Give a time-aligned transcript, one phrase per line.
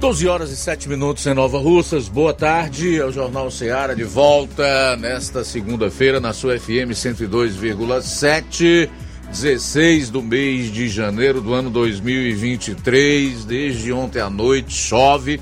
[0.00, 2.06] 12 horas e 7 minutos em Nova Russas.
[2.06, 8.90] Boa tarde, é o Jornal Ceará de volta nesta segunda-feira na sua FM 102,7,
[9.30, 13.46] 16 do mês de janeiro do ano 2023.
[13.46, 15.40] Desde ontem à noite chove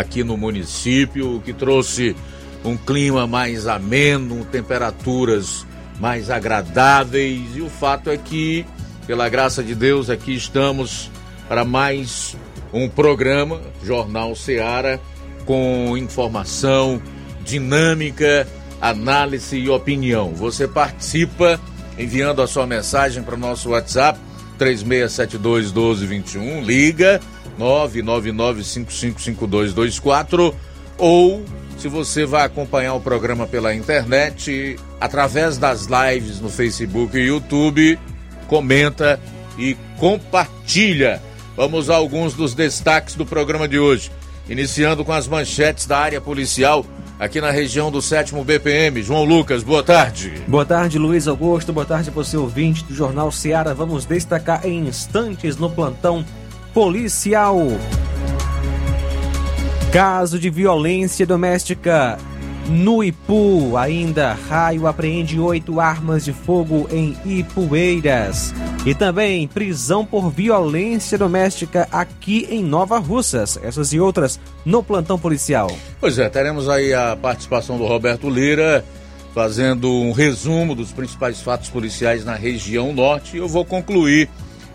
[0.00, 2.16] aqui no município, o que trouxe
[2.64, 5.66] um clima mais ameno, temperaturas
[6.00, 7.54] mais agradáveis.
[7.54, 8.64] E o fato é que,
[9.06, 11.10] pela graça de Deus, aqui estamos
[11.46, 12.34] para mais
[12.72, 14.98] um programa, Jornal Seara,
[15.44, 17.00] com informação,
[17.44, 18.48] dinâmica,
[18.80, 20.32] análise e opinião.
[20.34, 21.60] Você participa
[21.98, 24.18] enviando a sua mensagem para o nosso WhatsApp
[24.58, 27.20] 3672 1221, liga
[27.58, 30.54] 999555224
[30.96, 31.44] ou
[31.78, 37.96] se você vai acompanhar o programa pela internet, através das lives no Facebook e YouTube,
[38.48, 39.20] comenta
[39.56, 41.22] e compartilha
[41.58, 44.12] Vamos a alguns dos destaques do programa de hoje.
[44.48, 46.86] Iniciando com as manchetes da área policial
[47.18, 49.02] aqui na região do 7 BPM.
[49.02, 50.40] João Lucas, boa tarde.
[50.46, 51.72] Boa tarde, Luiz Augusto.
[51.72, 53.74] Boa tarde, você ouvinte do Jornal Seara.
[53.74, 56.24] Vamos destacar em instantes no plantão
[56.72, 57.58] policial.
[59.92, 62.18] Caso de violência doméstica
[62.68, 68.54] no Ipu, ainda Raio apreende oito armas de fogo em Ipueiras.
[68.84, 73.58] E também prisão por violência doméstica aqui em Nova Russas.
[73.62, 75.70] Essas e outras no plantão policial.
[76.00, 78.84] Pois é, teremos aí a participação do Roberto Lira
[79.34, 83.36] fazendo um resumo dos principais fatos policiais na região norte.
[83.36, 84.28] Eu vou concluir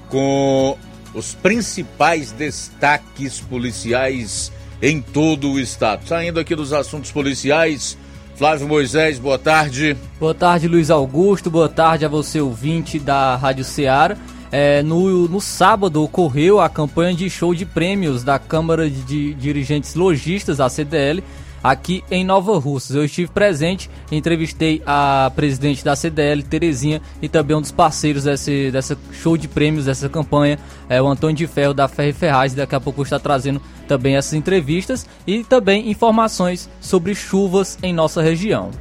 [0.09, 0.77] com
[1.13, 4.51] os principais destaques policiais
[4.83, 6.05] em todo o estado.
[6.05, 7.97] Saindo aqui dos assuntos policiais,
[8.35, 9.95] Flávio Moisés, boa tarde.
[10.19, 11.49] Boa tarde, Luiz Augusto.
[11.49, 14.17] Boa tarde a você, ouvinte da Rádio Ceará.
[14.51, 19.95] É, no, no sábado ocorreu a campanha de show de prêmios da Câmara de Dirigentes
[19.95, 21.23] Logistas, a CDL,
[21.63, 22.95] aqui em Nova Russas.
[22.95, 28.69] Eu estive presente, entrevistei a presidente da CDL, Terezinha, e também um dos parceiros desse,
[28.69, 30.59] dessa show de prêmios, dessa campanha,
[30.89, 32.53] é o Antônio de Ferro da Ferre Ferraz.
[32.53, 38.21] Daqui a pouco está trazendo também essas entrevistas e também informações sobre chuvas em nossa
[38.21, 38.71] região.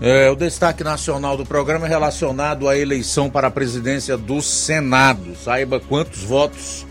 [0.00, 5.36] É, o destaque nacional do programa é relacionado à eleição para a presidência do Senado.
[5.36, 6.86] Saiba quantos votos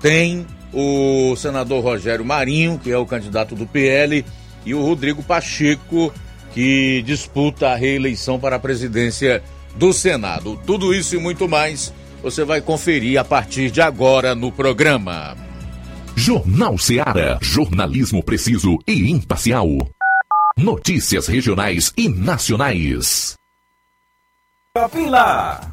[0.00, 4.24] tem o senador Rogério Marinho, que é o candidato do PL,
[4.68, 6.12] e o Rodrigo Pacheco,
[6.52, 9.42] que disputa a reeleição para a presidência
[9.76, 10.60] do Senado.
[10.66, 11.92] Tudo isso e muito mais
[12.22, 15.36] você vai conferir a partir de agora no programa.
[16.14, 17.38] Jornal Seara.
[17.40, 19.68] Jornalismo preciso e imparcial.
[20.56, 23.36] Notícias regionais e nacionais.
[25.08, 25.72] Lá.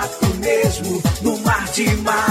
[1.83, 2.30] No Martimag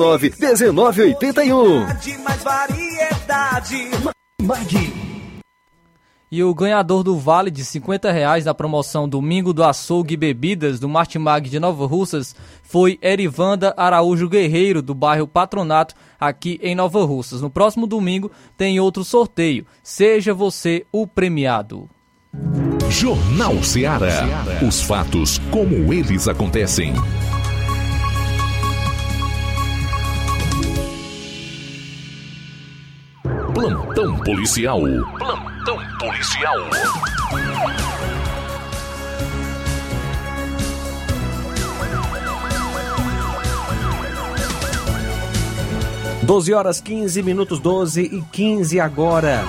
[0.01, 1.85] 1981.
[1.97, 3.91] De mais variedade.
[4.41, 4.93] Mag.
[6.31, 10.79] E o ganhador do vale de 50 reais da promoção Domingo do Açougue e Bebidas
[10.79, 12.33] do Martimag de Nova Russas
[12.63, 17.41] foi Erivanda Araújo Guerreiro, do bairro Patronato, aqui em Nova Russas.
[17.41, 19.65] No próximo domingo tem outro sorteio.
[19.83, 21.89] Seja você o premiado.
[22.89, 24.25] Jornal Ceará.
[24.65, 26.93] Os fatos como eles acontecem.
[33.53, 34.79] Plantão policial.
[35.17, 36.55] Plantão policial.
[46.23, 49.43] Doze horas 15 minutos 12 e 15 agora.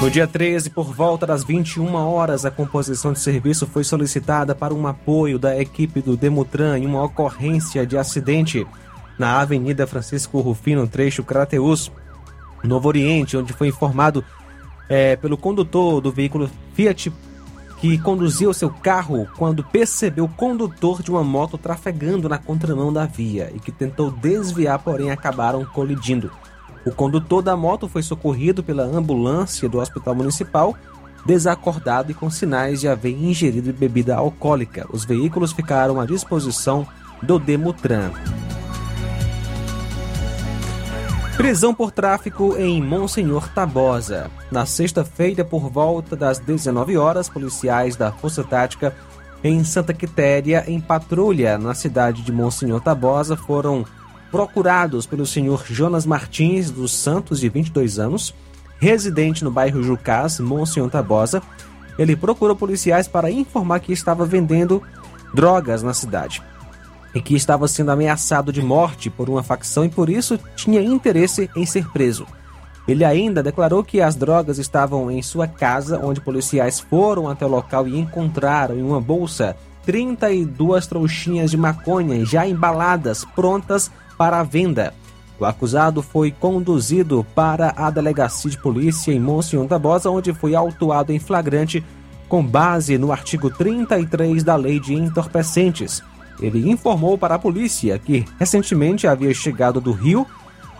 [0.00, 4.74] No dia 13, por volta das 21 horas, a composição de serviço foi solicitada para
[4.74, 8.66] um apoio da equipe do Demutran em uma ocorrência de acidente
[9.18, 11.90] na Avenida Francisco Rufino, trecho Crateus,
[12.62, 14.24] Novo Oriente, onde foi informado
[14.88, 17.12] é, pelo condutor do veículo Fiat
[17.78, 22.90] que conduzia o seu carro quando percebeu o condutor de uma moto trafegando na contramão
[22.90, 26.30] da via e que tentou desviar, porém acabaram colidindo.
[26.86, 30.74] O condutor da moto foi socorrido pela ambulância do Hospital Municipal,
[31.26, 34.86] desacordado e com sinais de haver ingerido bebida alcoólica.
[34.90, 36.86] Os veículos ficaram à disposição
[37.22, 38.10] do Demutran.
[41.36, 44.30] Prisão por tráfico em Monsenhor Tabosa.
[44.52, 48.94] Na sexta-feira, por volta das 19 horas, policiais da Força Tática
[49.42, 53.84] em Santa Quitéria, em patrulha na cidade de Monsenhor Tabosa, foram
[54.30, 58.32] procurados pelo senhor Jonas Martins dos Santos, de 22 anos,
[58.78, 61.42] residente no bairro Jucás, Monsenhor Tabosa.
[61.98, 64.80] Ele procurou policiais para informar que estava vendendo
[65.34, 66.40] drogas na cidade
[67.14, 71.48] e que estava sendo ameaçado de morte por uma facção e por isso tinha interesse
[71.54, 72.26] em ser preso.
[72.86, 77.48] Ele ainda declarou que as drogas estavam em sua casa, onde policiais foram até o
[77.48, 79.56] local e encontraram em uma bolsa
[79.86, 84.92] 32 trouxinhas de maconha já embaladas, prontas para venda.
[85.38, 91.12] O acusado foi conduzido para a delegacia de polícia em Monsenhor Tabosa, onde foi autuado
[91.12, 91.84] em flagrante
[92.28, 96.02] com base no artigo 33 da Lei de Entorpecentes.
[96.40, 100.26] Ele informou para a polícia que recentemente havia chegado do Rio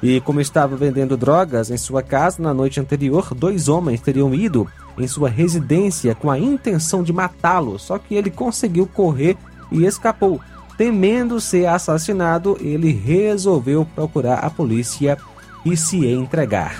[0.02, 4.68] e, como estava vendendo drogas em sua casa na noite anterior, dois homens teriam ido
[4.98, 9.36] em sua residência com a intenção de matá-lo, só que ele conseguiu correr
[9.70, 10.40] e escapou.
[10.76, 15.16] Temendo ser assassinado, ele resolveu procurar a polícia
[15.64, 16.76] e se entregar.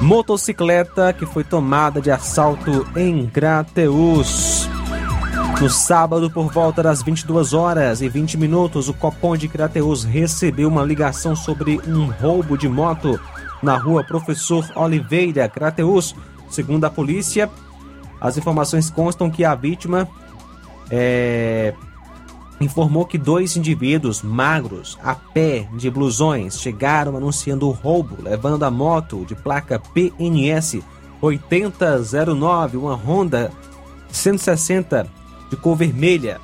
[0.00, 4.68] Motocicleta que foi tomada de assalto em Crateus.
[5.60, 10.68] No sábado, por volta das 22 horas e 20 minutos, o Copom de Crateus recebeu
[10.68, 13.20] uma ligação sobre um roubo de moto
[13.62, 16.16] na rua Professor Oliveira, Crateus.
[16.48, 17.50] Segundo a polícia,
[18.18, 20.08] as informações constam que a vítima
[20.90, 21.74] é,
[22.60, 28.70] informou que dois indivíduos magros, a pé, de blusões, chegaram anunciando o roubo, levando a
[28.70, 30.80] moto de placa PNS
[31.22, 33.50] 8009, uma Honda
[34.10, 35.08] 160
[35.48, 36.40] de cor vermelha.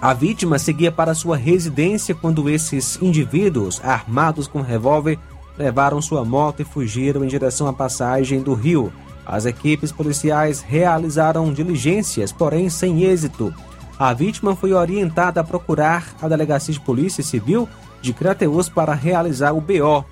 [0.00, 5.18] A vítima seguia para sua residência quando esses indivíduos, armados com revólver,
[5.58, 8.92] levaram sua moto e fugiram em direção à passagem do rio.
[9.26, 13.54] As equipes policiais realizaram diligências, porém sem êxito.
[14.00, 17.68] A vítima foi orientada a procurar a Delegacia de Polícia Civil
[18.00, 20.06] de Crateus para realizar o BO.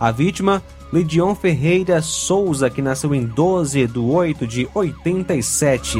[0.00, 5.98] A vítima Lidion Ferreira Souza, que nasceu em 12 de 8 de 87.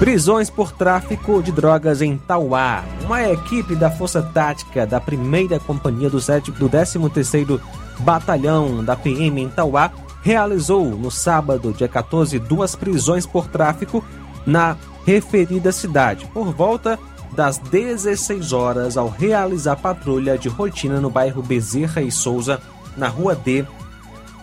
[0.00, 2.82] Prisões por tráfico de drogas em Tauá.
[3.04, 7.60] Uma equipe da Força Tática da primeira Companhia do, 7, do 13º
[7.98, 9.92] Batalhão da PM em Tauá
[10.22, 14.02] realizou no sábado, dia 14, duas prisões por tráfico
[14.46, 16.98] na referida cidade, por volta
[17.32, 22.58] das 16 horas, ao realizar patrulha de rotina no bairro Bezerra e Souza,
[22.96, 23.66] na rua D.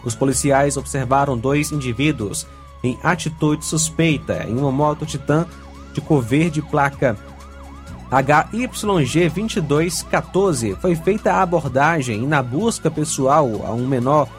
[0.03, 2.45] Os policiais observaram dois indivíduos
[2.87, 5.45] em atitude suspeita em uma moto Titan
[5.93, 7.17] de cor verde placa
[8.11, 10.77] HYG2214.
[10.77, 14.29] Foi feita a abordagem e na busca pessoal a um menor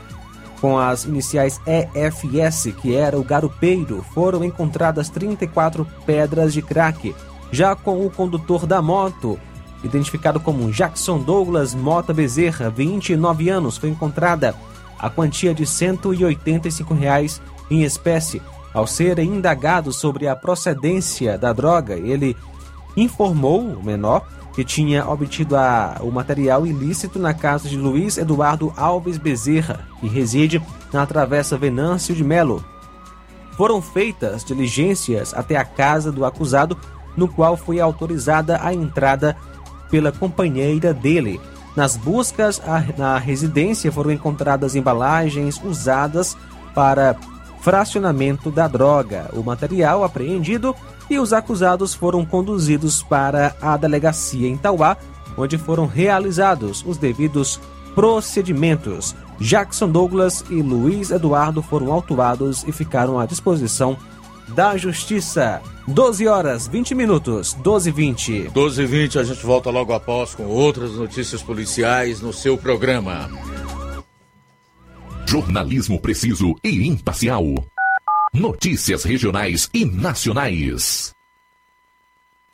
[0.61, 7.15] com as iniciais EFS, que era o garupeiro, foram encontradas 34 pedras de crack.
[7.53, 9.39] Já com o condutor da moto,
[9.85, 14.55] identificado como Jackson Douglas Mota Bezerra, 29 anos, foi encontrada
[14.99, 17.41] a quantia de 185 reais
[17.71, 18.43] em espécie.
[18.73, 22.37] Ao ser indagado sobre a procedência da droga, ele
[22.97, 28.73] informou o menor que tinha obtido a, o material ilícito na casa de Luiz Eduardo
[28.77, 30.61] Alves Bezerra, que reside
[30.93, 32.65] na Travessa Venâncio de Melo.
[33.57, 36.77] Foram feitas diligências até a casa do acusado,
[37.17, 39.37] no qual foi autorizada a entrada
[39.91, 41.41] pela companheira dele.
[41.77, 42.61] Nas buscas
[42.97, 46.37] na residência foram encontradas embalagens usadas
[46.75, 47.17] para
[47.61, 50.75] fracionamento da droga, o material apreendido
[51.11, 54.97] e os acusados foram conduzidos para a delegacia em Tauá,
[55.37, 57.61] onde foram realizados os devidos
[57.95, 59.15] procedimentos.
[59.41, 63.97] Jackson Douglas e Luiz Eduardo foram autuados e ficaram à disposição
[64.49, 65.61] da Justiça.
[65.87, 68.51] 12 horas 20 minutos, 12 e 20.
[68.53, 73.29] 12 e 20, a gente volta logo após com outras notícias policiais no seu programa.
[75.29, 77.45] Jornalismo preciso e imparcial.
[78.33, 81.18] Notícias regionais e nacionais.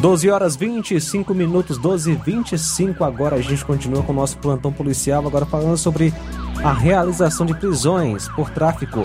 [0.00, 4.72] Doze horas 25 minutos, 12 e 25 agora a gente continua com o nosso plantão
[4.72, 6.14] policial, agora falando sobre
[6.62, 9.02] a realização de prisões por tráfico.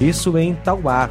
[0.00, 1.10] Isso em Tauá.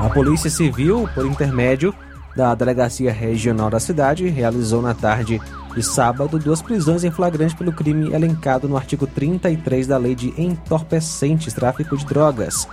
[0.00, 1.94] A Polícia Civil, por intermédio
[2.34, 5.40] da Delegacia Regional da cidade, realizou na tarde
[5.72, 10.34] de sábado duas prisões em flagrante pelo crime elencado no artigo 33 da Lei de
[10.36, 12.66] Entorpecentes Tráfico de Drogas.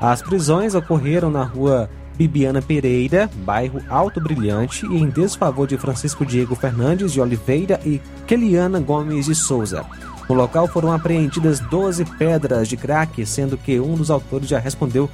[0.00, 6.54] As prisões ocorreram na rua Bibiana Pereira, bairro Alto Brilhante, em desfavor de Francisco Diego
[6.54, 9.84] Fernandes de Oliveira e Keliana Gomes de Souza.
[10.28, 15.10] No local foram apreendidas 12 pedras de crack, sendo que um dos autores já respondeu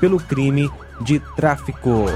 [0.00, 2.06] pelo crime de tráfico.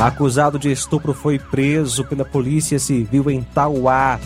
[0.00, 4.18] Acusado de estupro foi preso pela Polícia Civil em Tauá.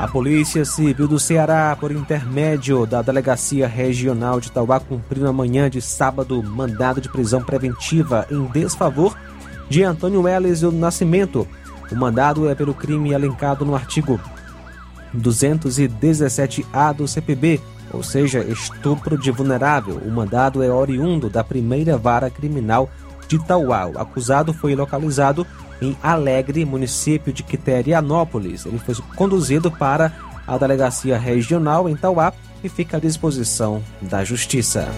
[0.00, 5.68] A Polícia Civil do Ceará, por intermédio da Delegacia Regional de Tauá, cumpriu na manhã
[5.68, 9.14] de sábado mandado de prisão preventiva em desfavor
[9.68, 11.46] de Antônio Welles do Nascimento.
[11.92, 14.18] O mandado é pelo crime elencado no artigo
[15.14, 17.60] 217-A do CPB,
[17.92, 20.00] ou seja, estupro de vulnerável.
[20.02, 22.88] O mandado é oriundo da primeira vara criminal
[23.28, 23.86] de Tauá.
[23.86, 25.46] O acusado foi localizado
[25.80, 28.66] em Alegre, município de Quiterianópolis.
[28.66, 30.12] Ele foi conduzido para
[30.46, 34.88] a delegacia regional em Tauá e fica à disposição da Justiça.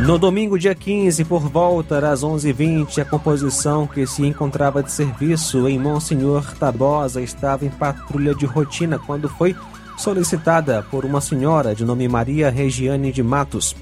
[0.00, 5.66] No domingo, dia 15, por volta das 11h20, a composição que se encontrava de serviço
[5.66, 9.56] em Monsenhor Tabosa estava em patrulha de rotina quando foi
[9.96, 13.74] solicitada por uma senhora de nome Maria Regiane de Matos,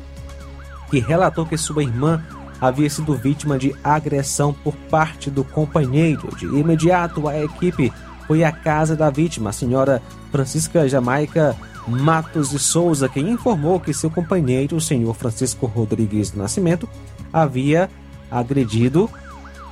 [0.90, 2.22] que relatou que sua irmã
[2.62, 6.28] havia sido vítima de agressão por parte do companheiro.
[6.36, 7.92] De imediato, a equipe
[8.28, 11.56] foi à casa da vítima, a senhora Francisca Jamaica
[11.88, 16.88] Matos de Souza, quem informou que seu companheiro, o senhor Francisco Rodrigues do Nascimento,
[17.32, 17.90] havia
[18.30, 19.10] agredido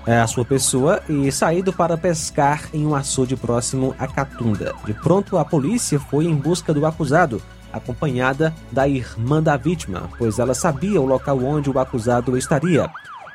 [0.04, 4.74] é, a sua pessoa e saído para pescar em um açude próximo a Catunda.
[4.84, 7.40] De pronto, a polícia foi em busca do acusado,
[7.72, 12.90] acompanhada da irmã da vítima, pois ela sabia o local onde o acusado estaria.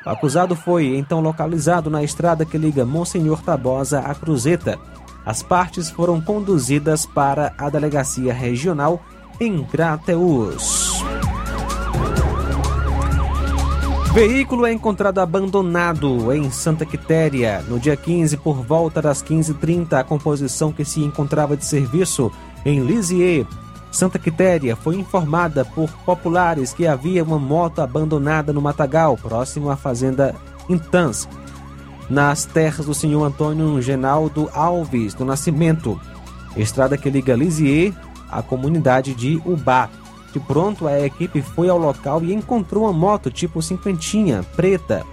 [0.06, 4.78] O acusado foi então localizado na estrada que liga Monsenhor Tabosa à Cruzeta.
[5.26, 9.02] As partes foram conduzidas para a delegacia regional
[9.39, 11.04] em Crateus.
[14.15, 17.62] Veículo é encontrado abandonado em Santa Quitéria.
[17.67, 22.32] No dia 15, por volta das 15h30, a composição que se encontrava de serviço
[22.65, 23.45] em Lisieux,
[23.95, 29.77] Santa Quitéria, foi informada por populares que havia uma moto abandonada no Matagal, próximo à
[29.77, 30.36] fazenda
[30.67, 31.29] Intans,
[32.10, 35.99] nas terras do senhor Antônio Genaldo Alves do Nascimento,
[36.58, 37.95] estrada que liga Lisieux
[38.29, 39.89] à comunidade de Ubá.
[40.34, 45.05] De pronto, a equipe foi ao local e encontrou uma moto tipo cinquentinha, preta,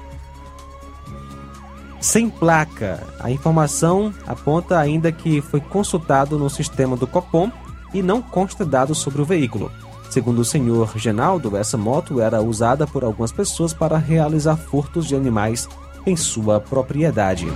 [2.00, 3.00] sem placa.
[3.20, 7.48] A informação aponta ainda que foi consultado no sistema do Copom
[7.92, 9.70] e não consta dados sobre o veículo.
[10.10, 15.16] Segundo o senhor Genaldo, essa moto era usada por algumas pessoas para realizar furtos de
[15.16, 15.68] animais
[16.04, 17.46] em sua propriedade.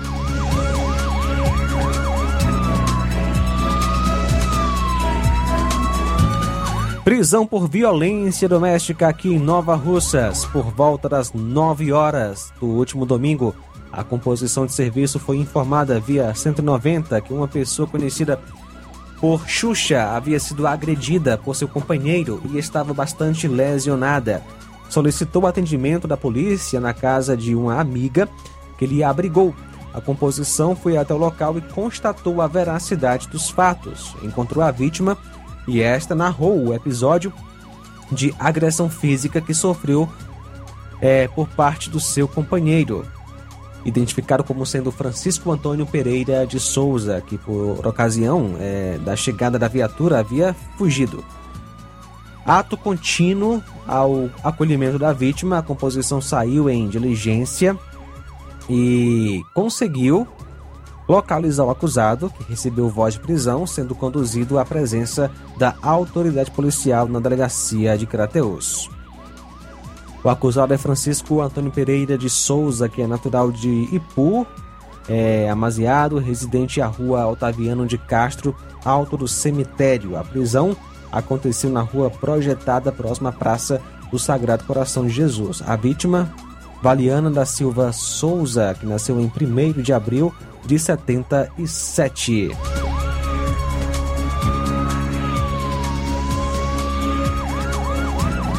[7.07, 13.07] Prisão por violência doméstica aqui em Nova Russas, por volta das 9 horas do último
[13.07, 13.55] domingo.
[13.92, 18.40] A composição de serviço foi informada via 190 que uma pessoa conhecida
[19.27, 24.41] por Xuxa havia sido agredida por seu companheiro e estava bastante lesionada.
[24.89, 28.29] Solicitou atendimento da polícia na casa de uma amiga
[28.79, 29.53] que lhe abrigou.
[29.93, 34.15] A composição foi até o local e constatou a veracidade dos fatos.
[34.23, 35.19] Encontrou a vítima
[35.67, 37.33] e esta narrou o episódio
[38.12, 40.09] de agressão física que sofreu
[41.01, 43.05] é, por parte do seu companheiro,
[43.87, 49.68] identificado como sendo Francisco Antônio Pereira de Souza, que por ocasião é, da chegada da
[49.68, 51.25] viatura havia fugido.
[52.44, 57.77] Ato contínuo ao acolhimento da vítima, a composição saiu em diligência
[58.68, 60.27] e conseguiu
[61.09, 67.07] localizar o acusado, que recebeu voz de prisão, sendo conduzido à presença da autoridade policial
[67.07, 68.90] na delegacia de Crateus.
[70.27, 74.45] O acusado é Francisco Antônio Pereira de Souza, que é natural de Ipu,
[75.09, 78.53] é amaziado, residente à rua Otaviano de Castro,
[78.85, 80.17] alto do cemitério.
[80.17, 80.77] A prisão
[81.12, 85.62] aconteceu na rua projetada próxima à Praça do Sagrado Coração de Jesus.
[85.65, 86.29] A vítima,
[86.83, 90.35] Valiana da Silva Souza, que nasceu em 1 de abril
[90.67, 92.51] de 77.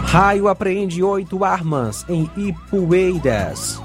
[0.08, 3.80] Raio apreende oito armas em Ipueiras.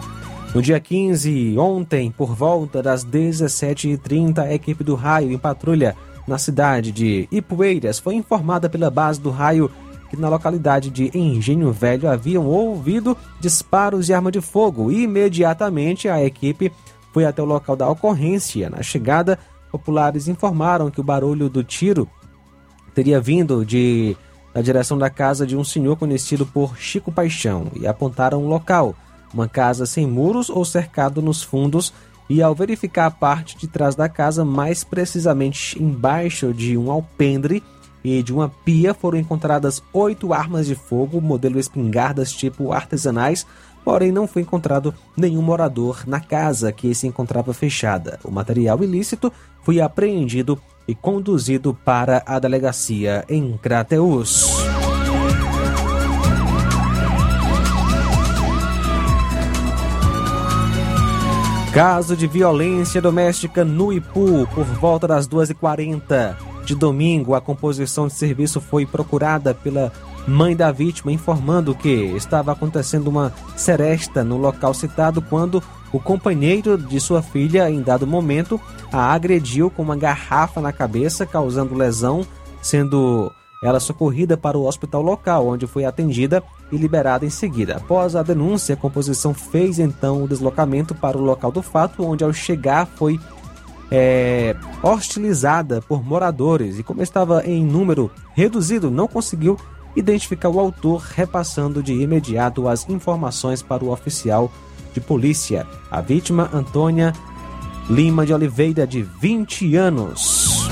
[0.54, 6.38] No dia 15, ontem, por volta das 17h30, a equipe do Raio em patrulha na
[6.38, 9.68] cidade de Ipueiras foi informada pela base do Raio
[10.08, 16.08] que na localidade de Engenho Velho haviam ouvido disparos de arma de fogo e imediatamente
[16.08, 16.70] a equipe
[17.12, 18.70] foi até o local da ocorrência.
[18.70, 19.40] Na chegada,
[19.72, 22.08] populares informaram que o barulho do tiro
[22.94, 24.16] teria vindo de
[24.54, 28.94] na direção da casa de um senhor conhecido por Chico Paixão e apontaram o local,
[29.32, 31.92] uma casa sem muros ou cercado nos fundos,
[32.28, 37.62] e ao verificar a parte de trás da casa, mais precisamente embaixo de um alpendre
[38.04, 43.46] e de uma pia, foram encontradas oito armas de fogo, modelo espingardas tipo artesanais,
[43.84, 48.18] porém não foi encontrado nenhum morador na casa que se encontrava fechada.
[48.24, 54.62] O material ilícito foi apreendido e conduzido para a delegacia em Crateus.
[61.72, 68.12] Caso de violência doméstica no Ipu, por volta das 2h40 de domingo, a composição de
[68.12, 69.90] serviço foi procurada pela
[70.26, 76.78] mãe da vítima, informando que estava acontecendo uma seresta no local citado quando o companheiro
[76.78, 82.26] de sua filha, em dado momento, a agrediu com uma garrafa na cabeça, causando lesão,
[82.62, 83.30] sendo
[83.62, 87.76] ela socorrida para o hospital local, onde foi atendida e liberada em seguida.
[87.76, 92.24] Após a denúncia, a composição fez então o deslocamento para o local do fato, onde
[92.24, 93.20] ao chegar foi
[93.90, 99.56] é, hostilizada por moradores e, como estava em número reduzido, não conseguiu
[99.94, 104.50] identificar o autor, repassando de imediato as informações para o oficial
[104.92, 105.66] de polícia.
[105.90, 107.12] A vítima, Antônia
[107.90, 110.68] Lima de Oliveira, de 20 anos.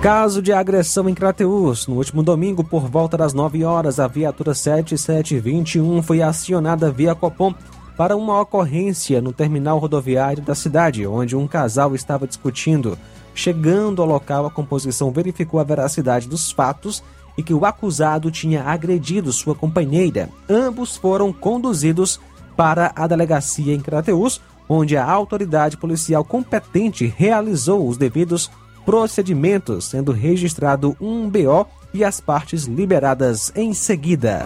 [0.00, 1.86] Caso de agressão em Crateus.
[1.86, 7.52] No último domingo, por volta das 9 horas, a viatura 7721 foi acionada via Copom
[7.96, 12.96] para uma ocorrência no terminal rodoviário da cidade, onde um casal estava discutindo.
[13.34, 17.02] Chegando ao local, a composição verificou a veracidade dos fatos
[17.38, 20.28] e que o acusado tinha agredido sua companheira.
[20.50, 22.20] Ambos foram conduzidos
[22.56, 28.50] para a delegacia em Crateús, onde a autoridade policial competente realizou os devidos
[28.84, 34.44] procedimentos, sendo registrado um BO e as partes liberadas em seguida.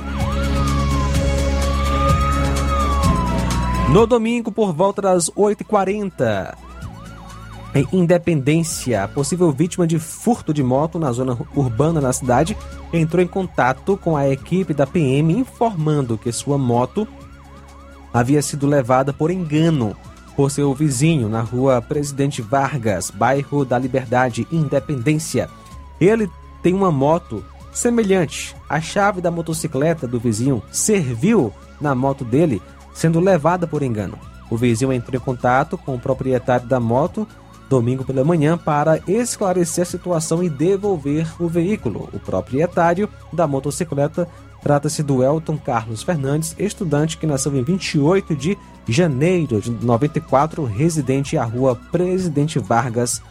[3.90, 6.55] No domingo, por volta das 8h40,
[7.75, 12.57] em Independência, a possível vítima de furto de moto na zona urbana da cidade
[12.93, 17.09] entrou em contato com a equipe da PM informando que sua moto
[18.13, 19.97] havia sido levada por engano
[20.37, 25.49] por seu vizinho na rua Presidente Vargas, bairro da Liberdade Independência.
[26.01, 26.31] Ele
[26.63, 28.55] tem uma moto semelhante.
[28.69, 32.63] A chave da motocicleta do vizinho serviu na moto dele,
[32.95, 34.19] sendo levada por engano.
[34.51, 37.27] O vizinho entrou em contato com o proprietário da moto
[37.73, 42.11] domingo pela manhã para esclarecer a situação e devolver o veículo.
[42.13, 44.29] O proprietário da motocicleta
[44.63, 51.39] trata-se do Elton Carlos Fernandes, estudante que nasceu em 28 de janeiro de 94, residente
[51.39, 53.23] à rua Presidente Vargas,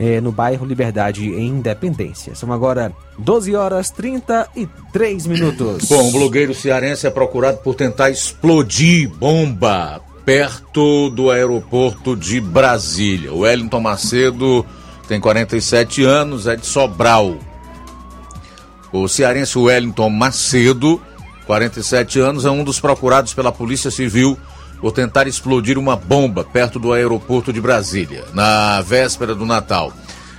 [0.00, 2.34] eh, no bairro Liberdade, em Independência.
[2.34, 5.88] São agora 12 horas 33 minutos.
[5.88, 13.32] Bom, o blogueiro cearense é procurado por tentar explodir bomba perto do aeroporto de Brasília.
[13.32, 14.64] O Wellington Macedo
[15.08, 17.36] tem 47 anos, é de Sobral.
[18.92, 21.02] O cearense Wellington Macedo,
[21.46, 24.38] 47 anos, é um dos procurados pela Polícia Civil
[24.80, 29.92] por tentar explodir uma bomba perto do aeroporto de Brasília, na véspera do Natal.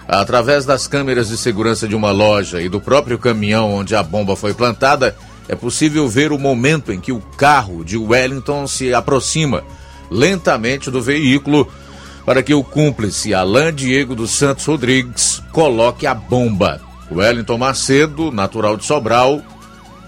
[0.07, 4.37] Através das câmeras de segurança de uma loja e do próprio caminhão onde a bomba
[4.37, 5.17] foi plantada,
[5.49, 9.65] é possível ver o momento em que o carro de Wellington se aproxima
[10.11, 11.71] lentamente do veículo
[12.25, 16.81] para que o cúmplice Alain Diego dos Santos Rodrigues coloque a bomba.
[17.09, 19.41] Wellington Macedo, natural de Sobral,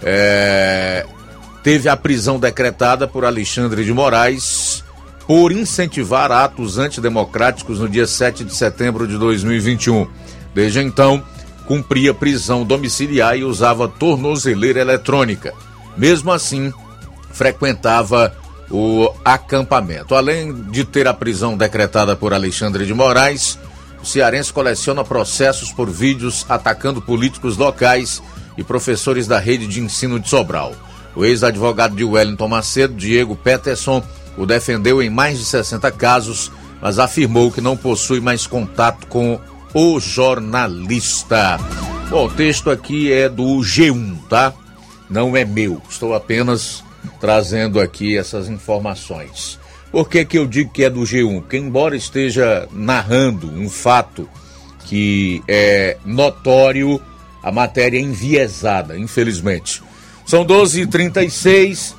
[0.02, 1.06] é,
[1.64, 4.84] teve a prisão decretada por Alexandre de Moraes
[5.26, 10.08] por incentivar atos antidemocráticos no dia 7 de setembro de 2021.
[10.54, 11.24] Desde então,
[11.66, 15.54] cumpria prisão domiciliar e usava tornozeleira eletrônica.
[15.98, 16.74] Mesmo assim,
[17.32, 18.36] frequentava
[18.70, 20.16] o acampamento.
[20.16, 23.58] Além de ter a prisão decretada por Alexandre de Moraes,
[24.02, 28.22] o cearense coleciona processos por vídeos atacando políticos locais
[28.58, 30.74] e professores da rede de ensino de Sobral.
[31.16, 34.04] O ex-advogado de Wellington Macedo, Diego Peterson,
[34.38, 39.40] o defendeu em mais de 60 casos, mas afirmou que não possui mais contato com
[39.74, 41.60] o jornalista.
[42.10, 44.54] Bom, o texto aqui é do G1, tá?
[45.10, 45.82] Não é meu.
[45.90, 46.84] Estou apenas
[47.20, 49.60] trazendo aqui essas informações.
[49.92, 51.42] Por que, que eu digo que é do G1?
[51.42, 54.28] Porque, embora esteja narrando um fato
[54.86, 57.00] que é notório,
[57.44, 59.84] a matéria é enviesada, infelizmente.
[60.26, 61.94] São 12h36.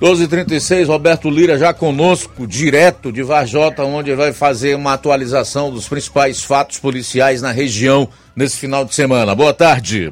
[0.00, 6.42] 12h36, Roberto Lira já conosco, direto de Varjota, onde vai fazer uma atualização dos principais
[6.42, 9.34] fatos policiais na região nesse final de semana.
[9.34, 10.10] Boa tarde.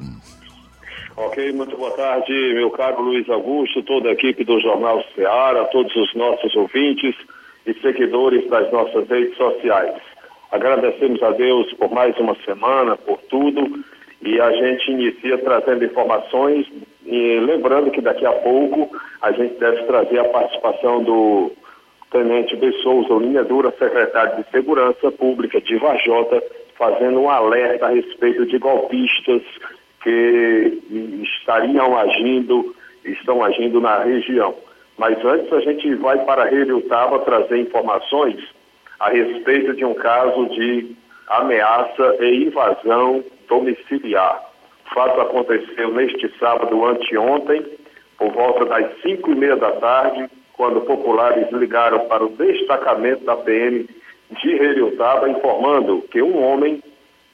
[1.20, 5.94] Ok, muito boa tarde, meu caro Luiz Augusto, toda a equipe do Jornal Ceará, todos
[5.96, 7.12] os nossos ouvintes
[7.66, 9.96] e seguidores das nossas redes sociais.
[10.52, 13.85] Agradecemos a Deus por mais uma semana, por tudo,
[14.22, 16.68] e a gente inicia trazendo informações
[17.04, 18.88] e lembrando que daqui a pouco
[19.20, 21.50] a gente deve trazer a participação do
[22.12, 22.70] Tenente B.
[22.81, 26.40] Souza, linha dura, secretário de Segurança Pública de Vajota,
[26.76, 29.42] fazendo um alerta a respeito de golpistas
[30.03, 30.83] que
[31.23, 34.55] estariam agindo, estão agindo na região.
[34.97, 36.49] Mas antes a gente vai para
[36.89, 38.37] Tava trazer informações
[38.99, 40.97] a respeito de um caso de
[41.29, 44.43] ameaça e invasão domiciliar.
[44.91, 47.65] O fato aconteceu neste sábado, anteontem,
[48.17, 53.37] por volta das cinco e meia da tarde, quando populares ligaram para o destacamento da
[53.37, 53.89] PM
[54.43, 56.83] de Heriotaba, informando que um homem,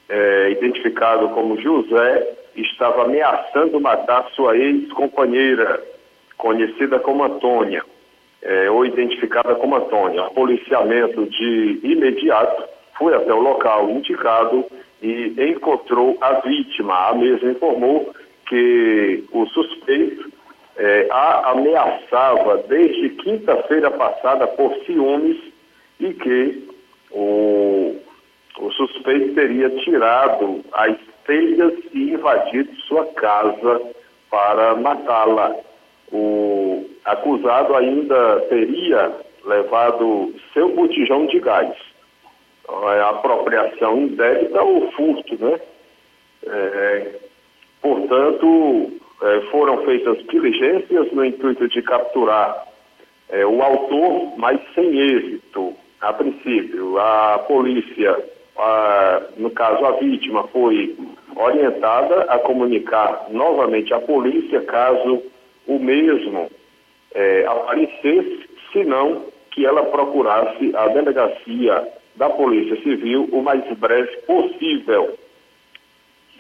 [0.09, 5.83] é, identificado como José, estava ameaçando matar sua ex-companheira,
[6.37, 7.83] conhecida como Antônia,
[8.43, 10.25] é, ou identificada como Antônia.
[10.25, 12.65] O policiamento de imediato
[12.99, 14.65] foi até o local indicado
[15.03, 17.09] e encontrou a vítima.
[17.09, 18.15] A mesma informou
[18.47, 20.33] que o suspeito
[20.77, 25.37] é, a ameaçava desde quinta-feira passada por ciúmes
[26.01, 26.69] e que
[27.11, 27.97] o,
[28.59, 33.81] o suspeito teria tirado as telhas e invadido sua casa
[34.31, 35.57] para matá-la.
[36.13, 39.13] O acusado ainda teria
[39.45, 41.75] levado seu botijão de gás.
[42.95, 45.61] É apropriação indébita ou furto, né?
[46.47, 47.21] É,
[47.85, 52.67] Portanto, eh, foram feitas diligências no intuito de capturar
[53.29, 55.75] eh, o autor, mas sem êxito.
[56.01, 58.17] A princípio, a polícia,
[58.57, 60.97] a- no caso a vítima, foi
[61.37, 65.23] orientada a comunicar novamente à polícia caso
[65.67, 66.51] o mesmo
[67.15, 75.17] eh, aparecesse, senão que ela procurasse a delegacia da Polícia Civil o mais breve possível.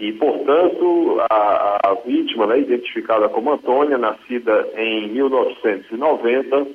[0.00, 6.66] E, portanto, a, a vítima, né, identificada como Antônia, nascida em 1990,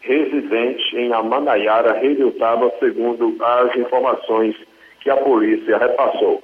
[0.00, 4.56] residente em Amanaiara, Redutaba, segundo as informações
[5.06, 6.42] que a polícia repassou.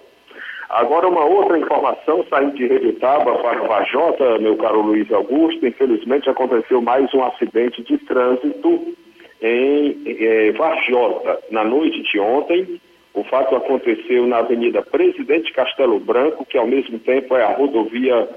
[0.71, 6.81] Agora, uma outra informação saindo de Redutaba para Vajota, meu caro Luiz Augusto, infelizmente aconteceu
[6.81, 8.95] mais um acidente de trânsito
[9.43, 12.81] em eh, Varjota, na noite de ontem.
[13.13, 18.29] O fato aconteceu na Avenida Presidente Castelo Branco, que ao mesmo tempo é a rodovia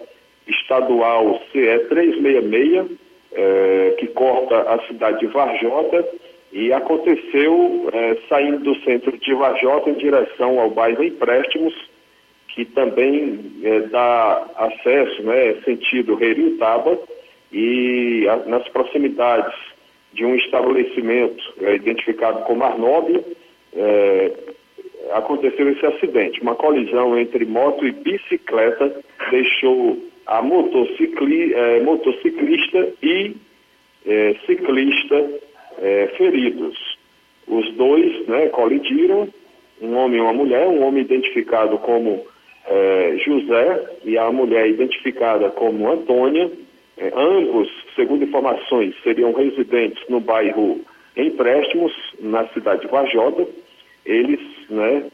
[0.47, 2.97] estadual CE 366,
[3.31, 6.03] eh, que corta a cidade de Varjota,
[6.55, 11.75] e aconteceu eh, saindo do centro de Varjota em direção ao bairro Empréstimos,
[12.47, 16.97] que também eh, dá acesso, né, sentido Reriutaba,
[17.51, 19.53] e a- nas proximidades
[20.13, 23.21] de um estabelecimento eh, identificado como Arnob,
[23.75, 24.31] eh,
[25.11, 26.41] aconteceu esse acidente.
[26.41, 28.95] Uma colisão entre moto e bicicleta
[29.29, 33.35] deixou a motocicli, eh, motociclista e
[34.05, 35.43] eh, ciclista
[35.79, 36.77] eh, feridos.
[37.47, 39.27] Os dois né, colidiram,
[39.81, 42.25] um homem e uma mulher, um homem identificado como
[42.67, 46.51] eh, José e a mulher identificada como Antônia.
[46.97, 50.81] Eh, ambos, segundo informações, seriam residentes no bairro
[51.15, 53.47] Empréstimos, na cidade de Vajota.
[54.05, 55.05] Eles né,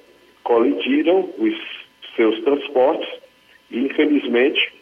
[0.43, 1.55] colidiram os
[2.15, 3.07] seus transportes
[3.69, 4.73] e, infelizmente,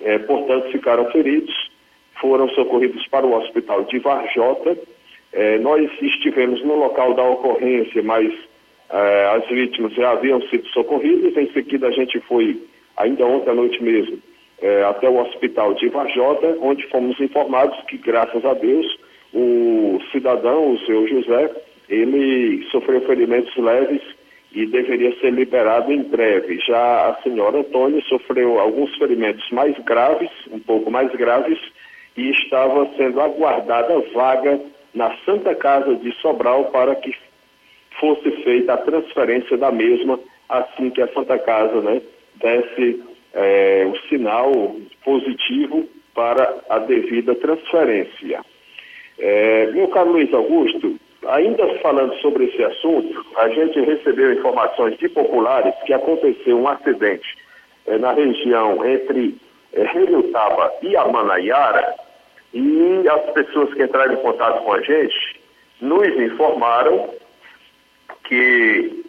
[0.00, 1.67] eh, portanto, ficaram feridos,
[2.20, 4.76] foram socorridos para o hospital de Varjota.
[5.32, 8.32] Eh, nós estivemos no local da ocorrência, mas
[8.90, 11.36] eh, as vítimas já haviam sido socorridas.
[11.36, 12.60] Em seguida, a gente foi,
[12.96, 14.18] ainda ontem à noite mesmo,
[14.60, 18.86] eh, até o hospital de Varjota, onde fomos informados que, graças a Deus,
[19.32, 21.50] o cidadão, o seu José,
[21.88, 24.02] ele sofreu ferimentos leves
[24.52, 26.58] e deveria ser liberado em breve.
[26.60, 31.58] Já a senhora Antônia sofreu alguns ferimentos mais graves, um pouco mais graves,
[32.18, 34.60] e estava sendo aguardada vaga
[34.92, 37.14] na Santa Casa de Sobral para que
[38.00, 42.02] fosse feita a transferência da mesma assim que a Santa Casa né,
[42.34, 43.04] desse
[43.34, 44.50] eh, o sinal
[45.04, 48.44] positivo para a devida transferência.
[49.16, 55.08] Eh, meu caro Luiz Augusto, ainda falando sobre esse assunto, a gente recebeu informações de
[55.08, 57.36] populares que aconteceu um acidente
[57.86, 59.36] eh, na região entre
[59.72, 62.07] eh, Relutaba e Amanaiara
[62.52, 65.40] e as pessoas que entraram em contato com a gente
[65.80, 67.10] nos informaram
[68.24, 69.04] que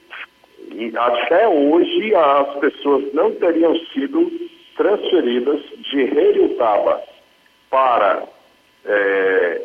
[0.95, 4.31] até hoje as pessoas não teriam sido
[4.77, 7.01] transferidas de Relutaba
[7.69, 8.23] para
[8.85, 9.61] eh,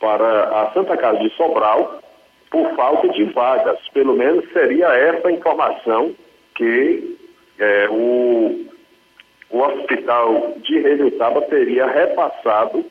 [0.00, 2.00] para a Santa Casa de Sobral
[2.50, 3.78] por falta de vagas.
[3.92, 6.14] Pelo menos seria essa a informação
[6.56, 7.16] que
[7.58, 8.66] eh, o,
[9.50, 12.84] o hospital de Redutaba teria repassado.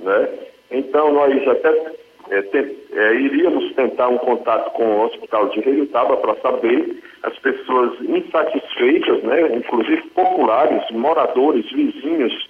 [0.00, 0.28] Né?
[0.70, 1.92] Então, nós até
[2.30, 7.36] eh, te- eh, iríamos tentar um contato com o hospital de Redutaba para saber as
[7.38, 9.56] pessoas insatisfeitas, né?
[9.56, 12.48] inclusive populares, moradores, vizinhos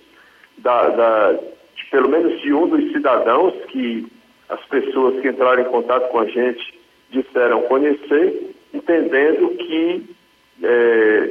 [0.58, 4.06] da, da- de, pelo menos de um dos cidadãos que
[4.48, 6.74] as pessoas que entraram em contato com a gente
[7.10, 10.02] disseram conhecer, entendendo que
[10.62, 11.30] eh,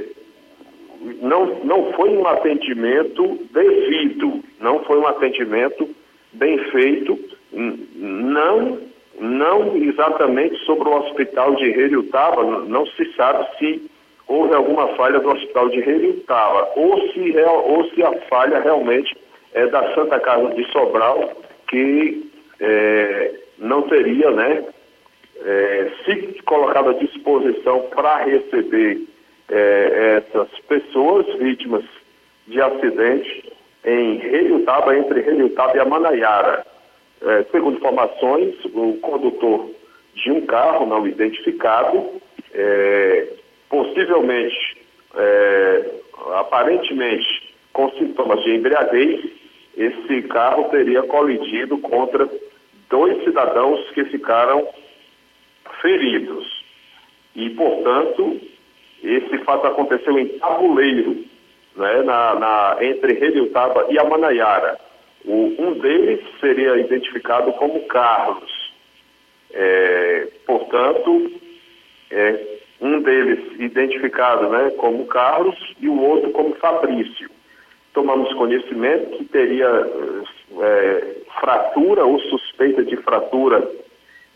[1.21, 5.87] não, não foi um atendimento devido, não foi um atendimento
[6.33, 7.17] bem feito,
[7.51, 8.79] não,
[9.19, 13.89] não exatamente sobre o hospital de Relutaba, n- não se sabe se
[14.27, 19.15] houve alguma falha do hospital de Relutaba, ou se, ou se a falha realmente
[19.53, 21.31] é da Santa Casa de Sobral,
[21.69, 24.63] que eh, não teria, né,
[25.39, 28.99] eh, se colocado à disposição para receber
[29.49, 31.83] eh, essas pessoas vítimas
[32.47, 33.46] de acidente
[33.87, 36.65] em Relutaba, entre Relutaba e Amanaiara.
[37.21, 39.69] Eh, segundo informações, o condutor
[40.13, 42.21] de um carro não identificado,
[42.53, 43.29] eh,
[43.69, 44.77] possivelmente,
[45.15, 45.91] eh,
[46.35, 49.23] aparentemente, com sintomas de embriaguez,
[49.77, 52.29] esse carro teria colidido contra
[52.89, 54.67] dois cidadãos que ficaram
[55.81, 56.65] feridos.
[57.35, 58.41] E, portanto,
[59.01, 61.23] esse fato aconteceu em Tabuleiro,
[61.77, 64.77] né, na, na, entre Reliutaba e Amanaiara.
[65.25, 68.73] O, um deles seria identificado como Carlos.
[69.53, 71.31] É, portanto,
[72.11, 77.29] é, um deles identificado né, como Carlos e o outro como Fabrício.
[77.93, 83.67] Tomamos conhecimento que teria é, fratura ou suspeita de fratura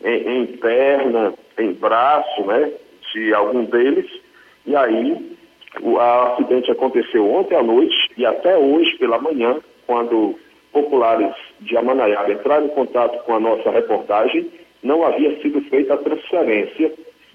[0.03, 2.71] em, em perna, em braço, né,
[3.13, 4.09] de algum deles,
[4.65, 5.30] e aí
[5.79, 10.37] o acidente aconteceu ontem à noite e até hoje pela manhã, quando
[10.73, 14.51] populares de Amanaiaba entraram em contato com a nossa reportagem,
[14.83, 16.91] não havia sido feita a transferência.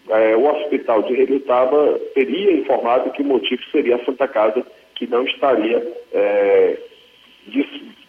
[0.09, 4.65] É, o hospital de Relutaba teria informado que o motivo seria a Santa Casa,
[4.95, 5.83] que não estaria
[6.13, 6.79] é,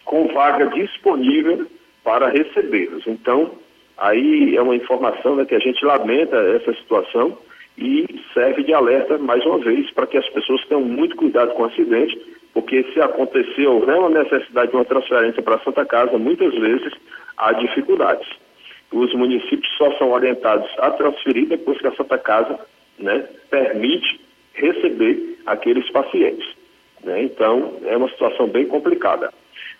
[0.04, 1.66] com vaga disponível
[2.04, 3.06] para recebê-los.
[3.06, 3.52] Então,
[3.96, 7.36] aí é uma informação né, que a gente lamenta essa situação
[7.78, 11.62] e serve de alerta mais uma vez para que as pessoas tenham muito cuidado com
[11.62, 12.20] o acidente,
[12.52, 16.92] porque se acontecer houver uma necessidade de uma transferência para a Santa Casa, muitas vezes
[17.36, 18.28] há dificuldades.
[18.90, 22.58] Os municípios só são orientados a transferir depois que a Santa Casa
[22.98, 24.20] né, permite
[24.54, 26.48] receber aqueles pacientes.
[27.04, 27.22] Né?
[27.22, 29.32] Então, é uma situação bem complicada.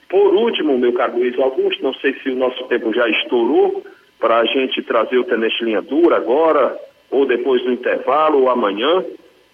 [0.09, 3.83] Por último, meu caro Luiz Augusto, não sei se o nosso tempo já estourou
[4.21, 6.79] para a gente trazer o Tenente Linha Dura agora,
[7.11, 9.05] ou depois do intervalo, ou amanhã.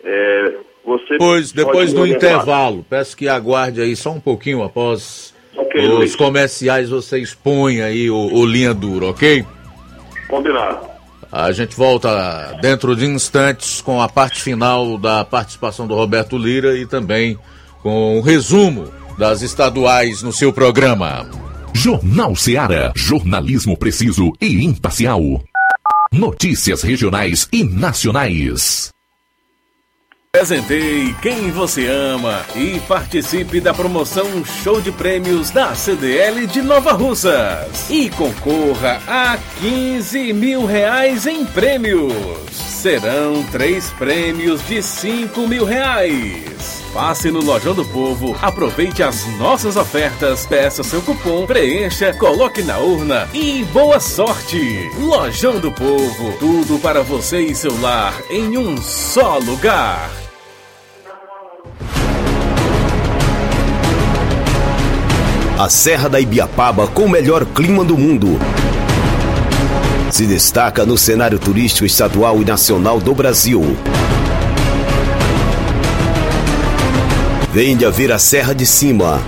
[0.02, 5.86] É, você depois depois do intervalo, peço que aguarde aí só um pouquinho após okay,
[5.86, 6.16] os Luiz.
[6.16, 9.44] comerciais, você expõe aí o, o Linha Dura, ok?
[10.28, 10.94] Combinado.
[11.32, 16.76] A gente volta dentro de instantes com a parte final da participação do Roberto Lira
[16.76, 17.36] e também
[17.82, 18.88] com o resumo
[19.18, 21.28] das estaduais no seu programa.
[21.72, 22.92] Jornal Seara.
[22.94, 25.20] Jornalismo preciso e imparcial.
[26.16, 28.90] Notícias regionais e nacionais.
[30.30, 36.92] Presentei quem você ama e participe da promoção Show de Prêmios da CDL de Nova
[36.92, 37.90] Russas.
[37.90, 42.74] E concorra a 15 mil reais em prêmios.
[42.85, 46.82] Serão três prêmios de 5 mil reais.
[46.93, 52.76] Passe no Lojão do Povo, aproveite as nossas ofertas, peça seu cupom, preencha, coloque na
[52.76, 54.87] urna e boa sorte!
[54.99, 60.11] Lojão do Povo, tudo para você e seu lar em um só lugar.
[65.59, 68.39] A Serra da Ibiapaba com o melhor clima do mundo.
[70.14, 73.76] Se destaca no cenário turístico estadual e nacional do Brasil.
[77.52, 79.20] Venha ver a Serra de Cima.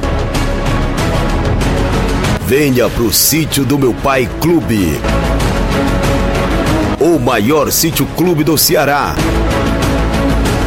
[2.47, 5.01] Venha pro sítio do meu pai Clube.
[7.01, 9.16] O maior sítio clube do Ceará.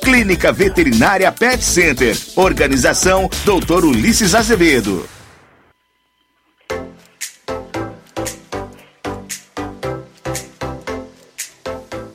[0.00, 2.14] Clínica Veterinária Pet Center.
[2.36, 3.84] Organização Dr.
[3.84, 5.08] Ulisses Azevedo.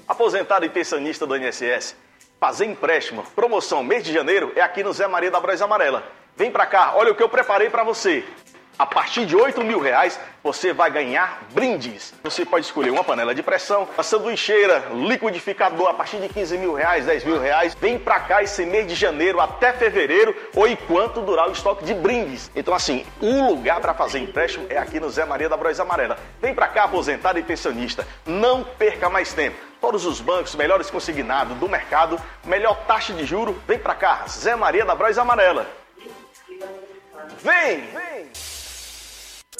[0.08, 1.96] Aposentado e pensionista do INSS.
[2.40, 6.04] Fazer empréstimo, promoção mês de janeiro é aqui no Zé Maria da Braz Amarela.
[6.38, 8.24] Vem pra cá, olha o que eu preparei para você.
[8.78, 12.12] A partir de 8 mil reais, você vai ganhar brindes.
[12.24, 16.74] Você pode escolher uma panela de pressão, a sanduicheira, liquidificador a partir de 15 mil
[16.74, 17.76] reais, 10 mil reais.
[17.76, 21.94] Vem pra cá esse mês de janeiro até fevereiro ou enquanto durar o estoque de
[21.94, 22.50] brindes.
[22.56, 26.18] Então, assim, o lugar para fazer empréstimo é aqui no Zé Maria da Bros Amarela.
[26.42, 28.08] Vem pra cá, aposentado e pensionista.
[28.26, 29.56] Não perca mais tempo.
[29.80, 33.62] Todos os bancos melhores consignados do mercado, melhor taxa de juro.
[33.68, 35.68] Vem pra cá, Zé Maria da Bros Amarela.
[37.40, 37.82] Vem!
[37.82, 38.63] Vem!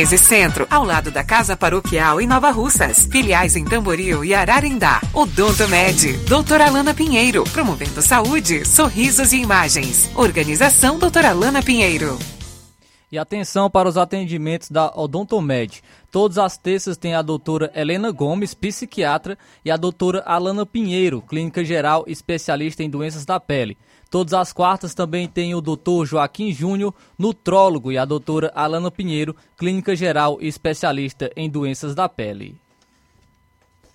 [0.00, 3.06] 1213 Centro, ao lado da Casa Paroquial em Nova Russas.
[3.10, 5.00] Filiais em Tamboril e Ararindá.
[5.12, 10.10] Odonto Med, doutora Alana Pinheiro, promovendo saúde, sorrisos e imagens.
[10.16, 12.18] Organização doutora Alana Pinheiro.
[13.12, 15.82] E atenção para os atendimentos da Odontomed.
[16.10, 21.64] Todas as terças tem a doutora Helena Gomes, psiquiatra, e a doutora Alana Pinheiro, clínica
[21.64, 23.76] geral especialista em doenças da pele.
[24.10, 29.36] Todas as quartas também tem o doutor Joaquim Júnior, nutrólogo, e a doutora Alana Pinheiro,
[29.56, 32.56] clínica geral especialista em doenças da pele.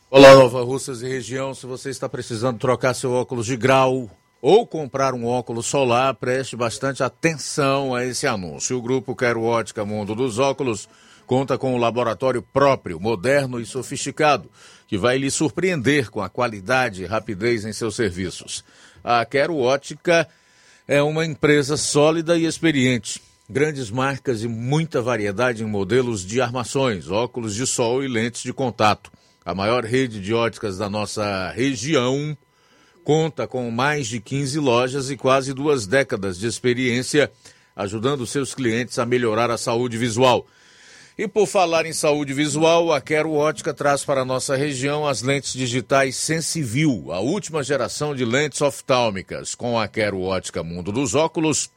[0.09, 1.53] Olá, Nova Russas e região.
[1.53, 4.09] Se você está precisando trocar seu óculos de grau
[4.41, 8.77] ou comprar um óculos solar, preste bastante atenção a esse anúncio.
[8.77, 10.87] O grupo Quero Ótica Mundo dos Óculos
[11.25, 14.49] conta com um laboratório próprio, moderno e sofisticado,
[14.87, 18.63] que vai lhe surpreender com a qualidade e rapidez em seus serviços.
[19.07, 20.27] A Quero Ótica
[20.87, 23.21] é uma empresa sólida e experiente.
[23.47, 28.51] Grandes marcas e muita variedade em modelos de armações, óculos de sol e lentes de
[28.51, 29.11] contato.
[29.45, 32.35] A maior rede de óticas da nossa região
[33.03, 37.31] conta com mais de 15 lojas e quase duas décadas de experiência,
[37.75, 40.47] ajudando seus clientes a melhorar a saúde visual.
[41.17, 45.21] E por falar em saúde visual, a Quero Ótica traz para a nossa região as
[45.21, 49.55] lentes digitais Sensiview, a última geração de lentes oftálmicas.
[49.55, 51.71] Com a Quero Ótica Mundo dos Óculos,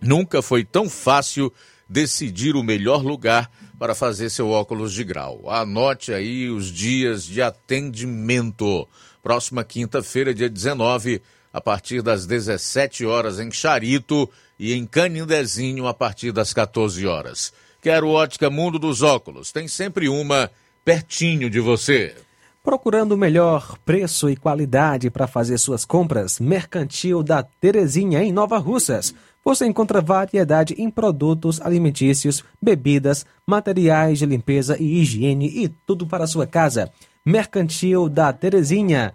[0.00, 1.52] nunca foi tão fácil
[1.88, 5.48] decidir o melhor lugar para fazer seu óculos de grau.
[5.48, 8.88] Anote aí os dias de atendimento.
[9.22, 11.22] Próxima quinta-feira, dia 19,
[11.52, 14.28] a partir das 17 horas em Charito
[14.58, 17.52] e em Canindezinho a partir das 14 horas.
[17.82, 19.50] Quero ótica Mundo dos Óculos.
[19.50, 20.48] Tem sempre uma
[20.84, 22.14] pertinho de você.
[22.62, 28.56] Procurando o melhor preço e qualidade para fazer suas compras, Mercantil da Terezinha em Nova
[28.56, 29.12] Russas.
[29.44, 36.22] Você encontra variedade em produtos alimentícios, bebidas, materiais de limpeza e higiene e tudo para
[36.22, 36.88] a sua casa.
[37.26, 39.12] Mercantil da Terezinha.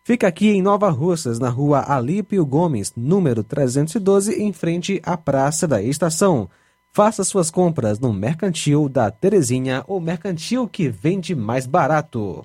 [0.05, 5.67] Fica aqui em Nova Russas, na rua Alípio Gomes, número 312, em frente à Praça
[5.67, 6.51] da Estação.
[6.93, 12.45] Faça suas compras no Mercantil da Terezinha, o mercantil que vende mais barato.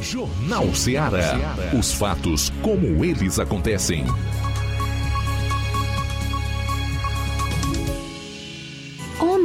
[0.00, 1.38] Jornal Ceará.
[1.78, 4.04] Os fatos como eles acontecem.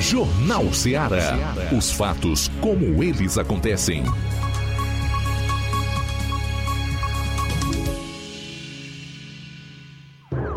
[0.00, 1.54] Jornal Ceará.
[1.76, 4.04] Os fatos como eles acontecem.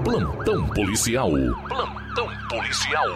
[0.04, 1.32] Plantão policial.
[1.68, 3.08] Plantão policial.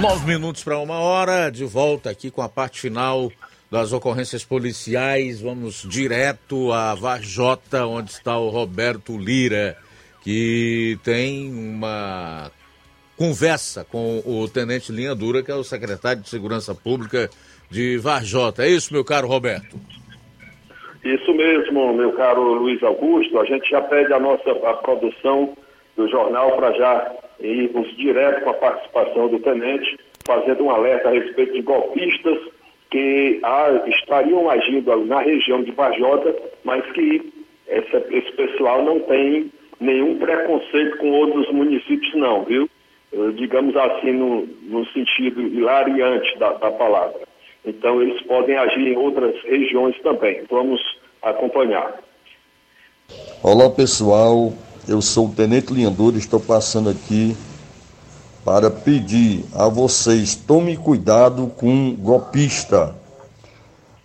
[0.00, 3.30] Nove minutos para uma hora, de volta aqui com a parte final
[3.70, 5.40] das ocorrências policiais.
[5.40, 9.76] Vamos direto a Vajota, onde está o Roberto Lira,
[10.22, 12.50] que tem uma
[13.20, 17.28] conversa com o Tenente Linha Dura, que é o secretário de Segurança Pública
[17.70, 18.64] de Varjota.
[18.64, 19.76] É isso, meu caro Roberto?
[21.04, 23.38] Isso mesmo, meu caro Luiz Augusto.
[23.38, 25.54] A gente já pede a nossa a produção
[25.98, 31.12] do jornal para já irmos direto com a participação do tenente, fazendo um alerta a
[31.12, 32.38] respeito de golpistas
[32.90, 37.30] que ah, estariam agindo na região de Varjota, mas que
[37.68, 42.69] essa, esse pessoal não tem nenhum preconceito com outros municípios, não, viu?
[43.12, 47.20] Eh, digamos assim, no, no sentido hilariante da, da palavra.
[47.64, 50.44] Então, eles podem agir em outras regiões também.
[50.48, 50.80] Vamos
[51.22, 52.00] acompanhar.
[53.42, 54.52] Olá, pessoal.
[54.88, 57.36] Eu sou o Tenente Linhandura e estou passando aqui
[58.44, 62.96] para pedir a vocês: tome cuidado com golpista.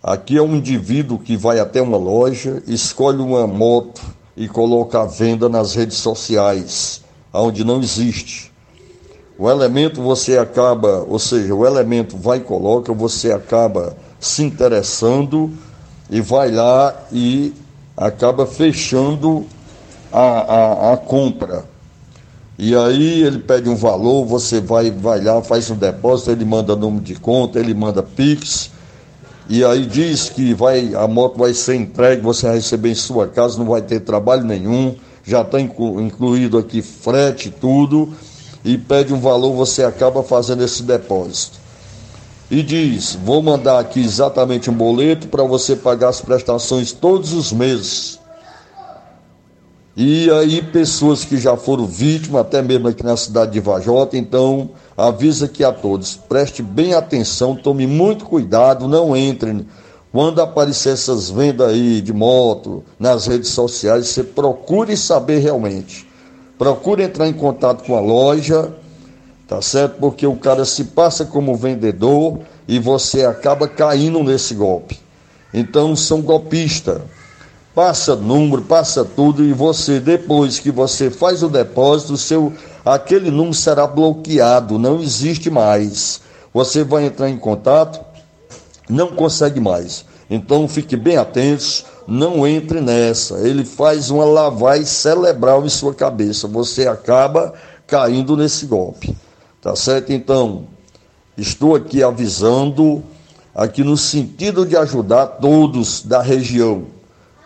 [0.02, 4.00] Aqui é um indivíduo que vai até uma loja, escolhe uma moto
[4.36, 8.52] e coloca à venda nas redes sociais, onde não existe.
[9.38, 15.52] O elemento você acaba, ou seja, o elemento vai e coloca, você acaba se interessando
[16.10, 17.52] e vai lá e
[17.96, 19.46] acaba fechando
[20.10, 21.64] a, a, a compra.
[22.58, 26.74] E aí ele pede um valor, você vai, vai lá, faz um depósito, ele manda
[26.74, 28.70] número de conta, ele manda Pix,
[29.48, 33.28] e aí diz que vai, a moto vai ser entregue, você vai receber em sua
[33.28, 38.14] casa, não vai ter trabalho nenhum, já está incluído aqui frete, tudo,
[38.66, 41.60] e pede um valor, você acaba fazendo esse depósito.
[42.50, 47.52] E diz: vou mandar aqui exatamente um boleto para você pagar as prestações todos os
[47.52, 48.18] meses.
[49.96, 54.70] E aí, pessoas que já foram vítimas, até mesmo aqui na cidade de Vajota, então
[54.96, 59.64] avisa aqui a todos: preste bem atenção, tome muito cuidado, não entrem.
[60.10, 66.05] Quando aparecer essas vendas aí de moto nas redes sociais, você procure saber realmente.
[66.58, 68.72] Procure entrar em contato com a loja,
[69.46, 69.98] tá certo?
[70.00, 74.98] Porque o cara se passa como vendedor e você acaba caindo nesse golpe.
[75.52, 77.00] Então são golpistas
[77.76, 82.50] passa número, passa tudo e você depois que você faz o depósito, seu
[82.82, 86.22] aquele número será bloqueado, não existe mais.
[86.54, 88.00] Você vai entrar em contato,
[88.88, 90.06] não consegue mais.
[90.30, 93.46] Então fique bem atentos, não entre nessa.
[93.46, 96.46] Ele faz uma lavagem cerebral em sua cabeça.
[96.48, 97.54] Você acaba
[97.86, 99.16] caindo nesse golpe.
[99.60, 100.12] Tá certo?
[100.12, 100.66] Então,
[101.36, 103.02] estou aqui avisando
[103.54, 106.96] aqui no sentido de ajudar todos da região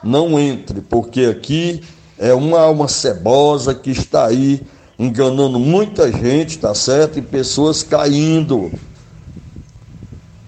[0.03, 1.83] não entre, porque aqui
[2.19, 4.63] é uma alma cebosa que está aí
[4.99, 7.19] enganando muita gente, tá certo?
[7.19, 8.71] E pessoas caindo.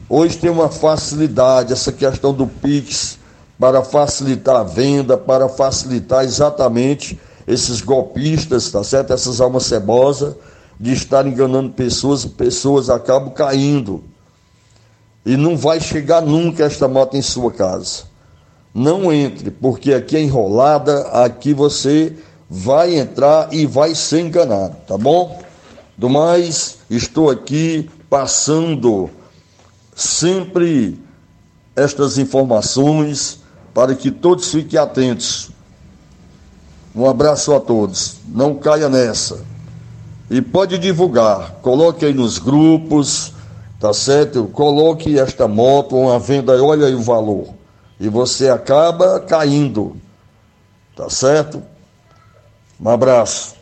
[0.09, 3.19] Hoje tem uma facilidade, essa questão do Pix,
[3.63, 9.13] para facilitar a venda, para facilitar exatamente esses golpistas, tá certo?
[9.13, 10.35] Essas almas cebosas
[10.81, 14.03] de estar enganando pessoas, pessoas acabam caindo.
[15.25, 18.11] E não vai chegar nunca esta moto em sua casa
[18.75, 22.17] não entre, porque aqui é enrolada, aqui você
[22.51, 25.41] vai entrar e vai ser enganado, tá bom?
[25.97, 29.09] Do mais, estou aqui passando
[29.95, 30.99] sempre
[31.77, 33.42] estas informações
[33.75, 35.51] para que todos fiquem atentos.
[36.95, 38.21] Um abraço a todos.
[38.29, 39.45] Não caia nessa.
[40.31, 41.53] E pode divulgar.
[41.63, 43.35] Coloque aí nos grupos,
[43.81, 44.47] tá certo?
[44.49, 47.63] Coloque esta moto, uma venda, olha aí o valor
[48.03, 49.97] e você acaba caindo.
[50.97, 51.63] Tá certo?
[52.81, 53.57] Um abraço.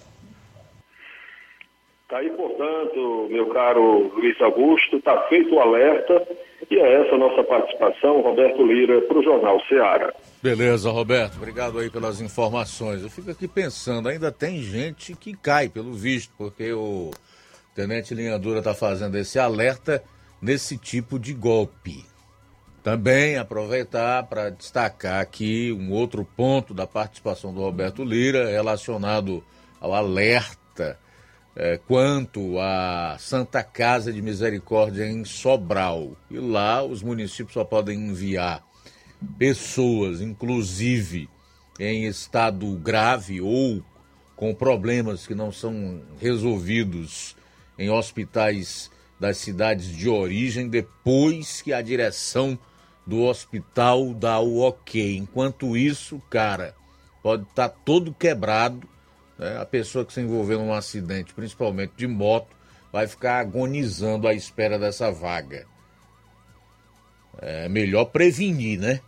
[2.08, 6.26] Tá aí, portanto, meu caro Luiz Augusto, está feito o alerta
[6.70, 10.14] e é essa a nossa participação, Roberto Lira, para o Jornal Seara.
[10.40, 13.02] Beleza, Roberto, obrigado aí pelas informações.
[13.02, 17.10] Eu fico aqui pensando, ainda tem gente que cai, pelo visto, porque o
[17.74, 20.02] Tenente Linhadura está fazendo esse alerta
[20.40, 22.04] nesse tipo de golpe.
[22.84, 29.44] Também aproveitar para destacar aqui um outro ponto da participação do Roberto Lira relacionado
[29.80, 30.59] ao alerta
[31.54, 36.16] é, quanto à Santa Casa de Misericórdia em Sobral.
[36.30, 38.64] E lá os municípios só podem enviar
[39.38, 41.28] pessoas, inclusive
[41.78, 43.82] em estado grave ou
[44.36, 47.36] com problemas que não são resolvidos
[47.78, 52.58] em hospitais das cidades de origem, depois que a direção
[53.06, 55.16] do hospital dá o ok.
[55.16, 56.74] Enquanto isso, cara,
[57.22, 58.88] pode estar tá todo quebrado.
[59.40, 59.58] Né?
[59.58, 62.54] A pessoa que se envolveu num acidente, principalmente de moto,
[62.92, 65.66] vai ficar agonizando à espera dessa vaga.
[67.38, 69.00] É melhor prevenir, né?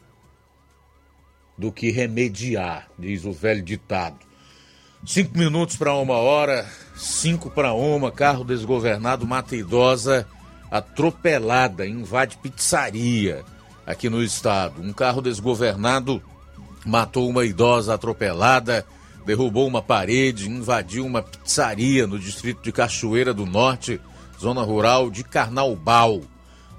[1.58, 4.16] Do que remediar, diz o velho ditado.
[5.04, 6.66] Cinco minutos para uma hora,
[6.96, 10.26] cinco para uma, carro desgovernado mata idosa
[10.70, 13.44] atropelada, invade pizzaria
[13.84, 14.80] aqui no estado.
[14.80, 16.22] Um carro desgovernado
[16.86, 18.86] matou uma idosa atropelada,
[19.24, 24.00] derrubou uma parede, invadiu uma pizzaria no distrito de Cachoeira do Norte,
[24.40, 26.20] zona rural de Carnaubal.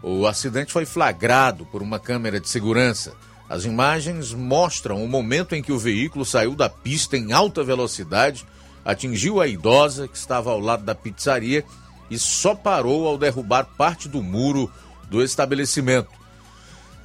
[0.01, 3.13] O acidente foi flagrado por uma câmera de segurança.
[3.49, 8.45] As imagens mostram o momento em que o veículo saiu da pista em alta velocidade,
[8.83, 11.63] atingiu a idosa que estava ao lado da pizzaria
[12.09, 14.71] e só parou ao derrubar parte do muro
[15.09, 16.22] do estabelecimento.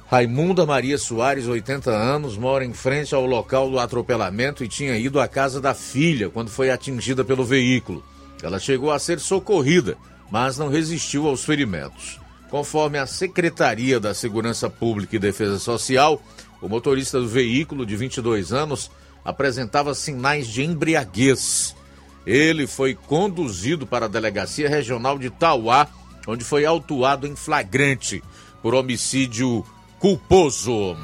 [0.09, 5.19] Raimunda Maria Soares, 80 anos, mora em frente ao local do atropelamento e tinha ido
[5.19, 8.03] à casa da filha quando foi atingida pelo veículo.
[8.41, 9.95] Ela chegou a ser socorrida,
[10.31, 12.19] mas não resistiu aos ferimentos.
[12.49, 16.19] Conforme a Secretaria da Segurança Pública e Defesa Social,
[16.59, 18.89] o motorista do veículo, de 22 anos,
[19.23, 21.75] apresentava sinais de embriaguez.
[22.25, 25.87] Ele foi conduzido para a Delegacia Regional de Tauá,
[26.27, 28.23] onde foi autuado em flagrante
[28.63, 29.63] por homicídio
[29.99, 30.95] culposo.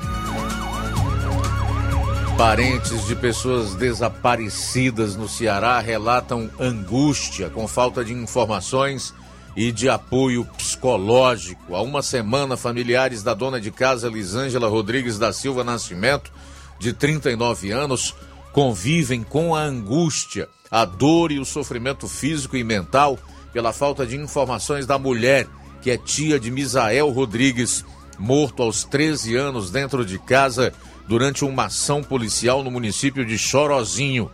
[2.37, 9.13] Parentes de pessoas desaparecidas no Ceará relatam angústia com falta de informações
[9.55, 11.75] e de apoio psicológico.
[11.75, 16.31] Há uma semana, familiares da dona de casa Lisângela Rodrigues da Silva Nascimento,
[16.79, 18.13] de 39 anos,
[18.51, 23.17] convivem com a angústia, a dor e o sofrimento físico e mental
[23.53, 25.47] pela falta de informações da mulher,
[25.81, 27.85] que é tia de Misael Rodrigues,
[28.17, 30.73] morto aos 13 anos dentro de casa
[31.07, 34.31] durante uma ação policial no município de Chorozinho.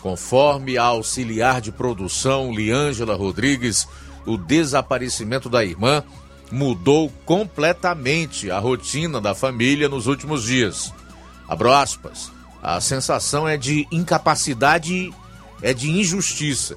[0.00, 3.86] Conforme a auxiliar de produção Liângela Rodrigues,
[4.24, 6.02] o desaparecimento da irmã
[6.50, 10.92] mudou completamente a rotina da família nos últimos dias.
[11.48, 12.30] Abro aspas.
[12.62, 15.12] A sensação é de incapacidade,
[15.62, 16.76] é de injustiça.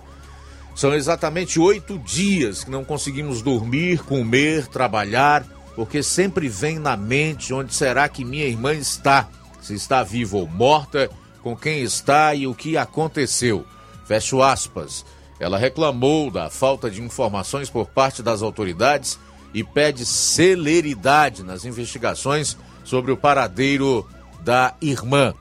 [0.75, 5.45] São exatamente oito dias que não conseguimos dormir, comer, trabalhar
[5.75, 9.29] porque sempre vem na mente onde será que minha irmã está,
[9.61, 11.09] se está viva ou morta,
[11.41, 13.65] com quem está e o que aconteceu.
[14.05, 15.05] Fecho aspas.
[15.39, 19.17] Ela reclamou da falta de informações por parte das autoridades
[19.53, 24.07] e pede celeridade nas investigações sobre o paradeiro
[24.41, 25.33] da irmã.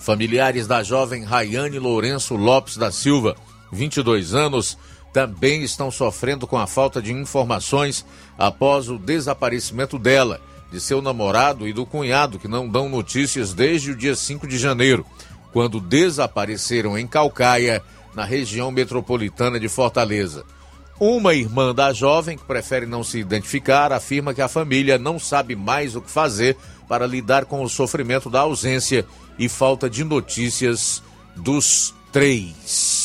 [0.00, 3.36] Familiares da jovem Rayane Lourenço Lopes da Silva,
[3.72, 4.78] 22 anos,
[5.16, 8.04] também estão sofrendo com a falta de informações
[8.36, 13.92] após o desaparecimento dela, de seu namorado e do cunhado, que não dão notícias desde
[13.92, 15.06] o dia 5 de janeiro,
[15.54, 17.82] quando desapareceram em Calcaia,
[18.14, 20.44] na região metropolitana de Fortaleza.
[21.00, 25.56] Uma irmã da jovem, que prefere não se identificar, afirma que a família não sabe
[25.56, 29.06] mais o que fazer para lidar com o sofrimento da ausência
[29.38, 31.02] e falta de notícias
[31.34, 32.95] dos três.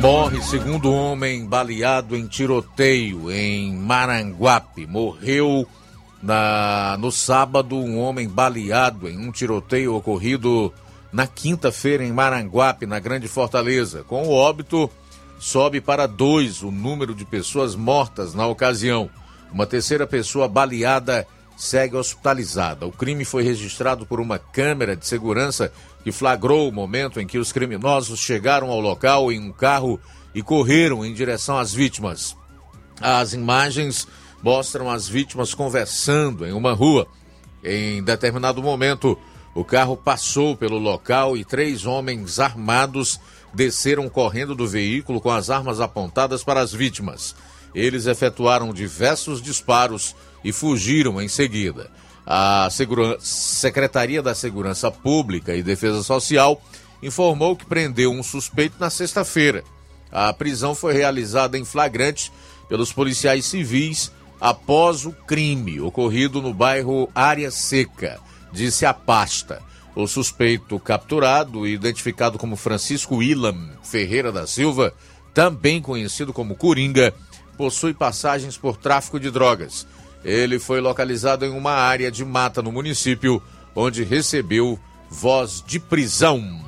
[0.00, 4.86] Morre segundo homem baleado em tiroteio em Maranguape.
[4.86, 5.68] Morreu
[6.22, 10.72] na, no sábado um homem baleado em um tiroteio ocorrido
[11.12, 14.02] na quinta-feira em Maranguape, na Grande Fortaleza.
[14.04, 14.88] Com o óbito,
[15.38, 19.10] sobe para dois o número de pessoas mortas na ocasião.
[19.52, 21.26] Uma terceira pessoa baleada
[21.60, 22.86] segue hospitalizada.
[22.86, 25.70] O crime foi registrado por uma câmera de segurança
[26.02, 30.00] que flagrou o momento em que os criminosos chegaram ao local em um carro
[30.34, 32.34] e correram em direção às vítimas.
[32.98, 34.08] As imagens
[34.42, 37.06] mostram as vítimas conversando em uma rua.
[37.62, 39.18] Em determinado momento,
[39.54, 43.20] o carro passou pelo local e três homens armados
[43.52, 47.36] desceram correndo do veículo com as armas apontadas para as vítimas.
[47.74, 51.90] Eles efetuaram diversos disparos e fugiram em seguida.
[52.26, 52.68] A.
[53.18, 56.62] Secretaria da Segurança Pública e Defesa Social
[57.02, 59.64] informou que prendeu um suspeito na sexta-feira.
[60.12, 62.32] A prisão foi realizada em flagrante
[62.68, 68.20] pelos policiais civis após o crime ocorrido no bairro Área Seca,
[68.52, 69.62] disse a pasta.
[69.94, 74.94] O suspeito capturado, identificado como Francisco Ilam Ferreira da Silva,
[75.34, 77.12] também conhecido como Coringa,
[77.56, 79.86] possui passagens por tráfico de drogas
[80.24, 83.42] ele foi localizado em uma área de mata no município,
[83.74, 86.60] onde recebeu voz de prisão.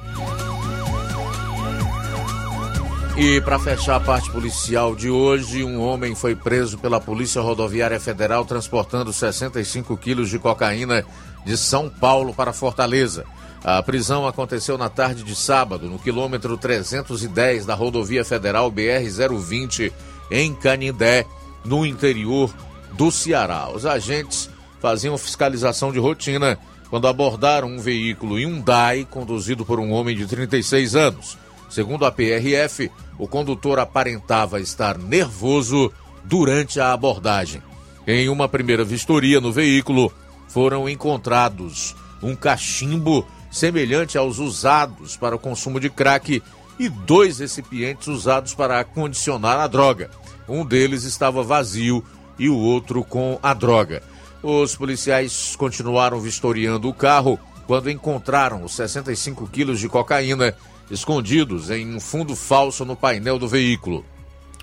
[3.16, 8.00] E para fechar a parte policial de hoje, um homem foi preso pela Polícia Rodoviária
[8.00, 11.05] Federal transportando 65 quilos de cocaína
[11.44, 13.24] de São Paulo para Fortaleza.
[13.62, 19.92] A prisão aconteceu na tarde de sábado, no quilômetro 310 da Rodovia Federal BR-020,
[20.30, 21.26] em Canindé,
[21.64, 22.50] no interior
[22.93, 23.70] do Ceará.
[23.70, 24.49] Os agentes
[24.80, 26.59] faziam fiscalização de rotina
[26.90, 31.38] quando abordaram um veículo Hyundai conduzido por um homem de 36 anos.
[31.70, 35.90] Segundo a PRF, o condutor aparentava estar nervoso
[36.24, 37.62] durante a abordagem.
[38.07, 40.12] Em uma primeira vistoria no veículo,
[40.49, 46.43] foram encontrados um cachimbo semelhante aos usados para o consumo de crack
[46.78, 50.11] e dois recipientes usados para acondicionar a droga.
[50.49, 52.05] Um deles estava vazio
[52.39, 54.03] e o outro com a droga.
[54.43, 60.55] Os policiais continuaram vistoriando o carro quando encontraram os 65 quilos de cocaína
[60.91, 64.05] escondidos em um fundo falso no painel do veículo.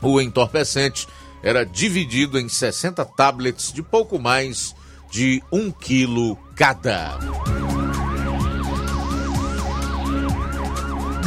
[0.02, 1.08] O entorpecente
[1.42, 4.76] era dividido em 60 tablets de pouco mais
[5.10, 7.18] de um quilo cada.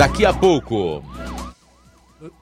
[0.02, 1.00] daqui a pouco.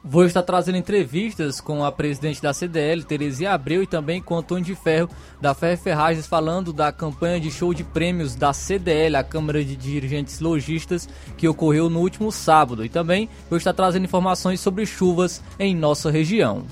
[0.04, 4.64] Vou estar trazendo entrevistas com a presidente da CDL, Teresia Abreu, e também com Antônio
[4.64, 5.08] de Ferro,
[5.40, 9.76] da Ferro Ferragens, falando da campanha de show de prêmios da CDL, a Câmara de
[9.76, 12.84] Dirigentes Logistas, que ocorreu no último sábado.
[12.84, 16.64] E também vou estar trazendo informações sobre chuvas em nossa região.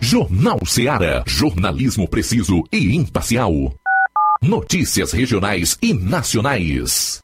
[0.00, 1.24] Jornal Seara.
[1.26, 3.72] Jornalismo preciso e imparcial.
[4.42, 7.23] Notícias regionais e nacionais.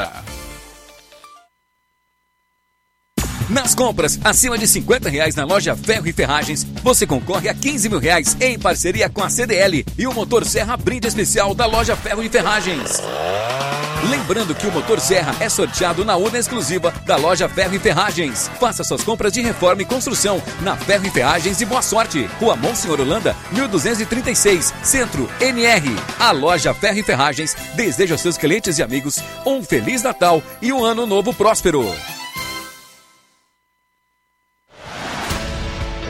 [3.51, 7.89] Nas compras acima de 50 reais na loja Ferro e Ferragens, você concorre a 15
[7.89, 11.95] mil reais em parceria com a CDL e o motor Serra brinde especial da loja
[11.97, 13.01] Ferro e Ferragens.
[14.09, 18.49] Lembrando que o motor Serra é sorteado na urna exclusiva da loja Ferro e Ferragens.
[18.59, 22.27] Faça suas compras de reforma e construção na Ferro e Ferragens e boa sorte.
[22.39, 25.95] Rua Monsenhor Holanda, 1236, Centro, NR.
[26.19, 30.73] A loja Ferro e Ferragens deseja aos seus clientes e amigos um Feliz Natal e
[30.73, 31.85] um Ano Novo próspero.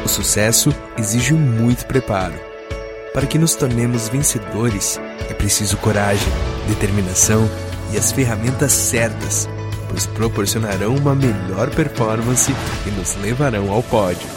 [0.04, 2.40] O sucesso exige muito preparo.
[3.14, 4.98] Para que nos tornemos vencedores,
[5.30, 6.32] é preciso coragem,
[6.68, 9.50] determinação e as ferramentas certas,
[9.90, 12.54] pois proporcionarão uma melhor performance
[12.86, 14.28] e nos levarão ao pódio.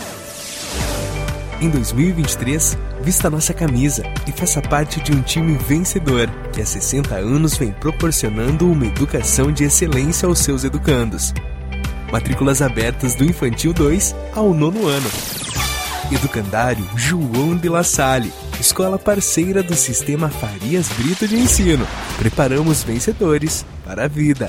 [1.60, 7.14] Em 2023, vista nossa camisa e faça parte de um time vencedor que há 60
[7.14, 11.32] anos vem proporcionando uma educação de excelência aos seus educandos.
[12.12, 15.10] Matrículas abertas do Infantil 2 ao nono ano.
[16.14, 21.86] Educandário João de La Salle, escola parceira do Sistema Farias Brito de Ensino.
[22.16, 24.48] Preparamos vencedores para a vida.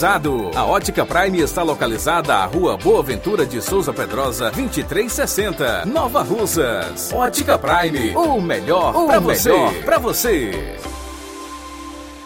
[0.03, 7.13] A Ótica Prime está localizada à Rua Boa Ventura de Souza Pedrosa, 2360, Nova Russas.
[7.13, 9.51] Ótica Prime, o melhor para você.
[9.85, 10.75] Pra você.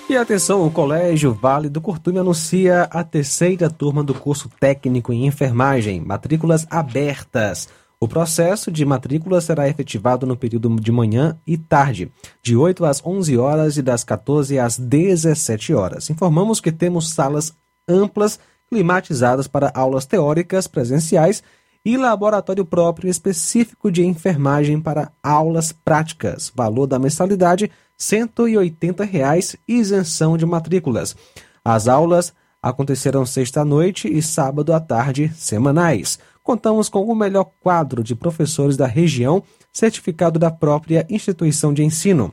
[0.08, 5.28] E atenção, o Colégio Vale do Curtume anuncia a terceira turma do curso técnico em
[5.28, 7.68] enfermagem, matrículas abertas.
[8.00, 12.10] O processo de matrícula será efetivado no período de manhã e tarde,
[12.42, 16.10] de 8 às 11 horas e das 14 às 17 horas.
[16.10, 17.54] Informamos que temos salas
[17.88, 21.44] amplas, climatizadas para aulas teóricas presenciais
[21.84, 26.52] e laboratório próprio específico de enfermagem para aulas práticas.
[26.56, 31.16] Valor da mensalidade 180 reais, isenção de matrículas.
[31.64, 38.16] As aulas acontecerão sexta-noite e sábado à tarde semanais contamos com o melhor quadro de
[38.16, 39.42] professores da região,
[39.74, 42.32] certificado da própria instituição de ensino.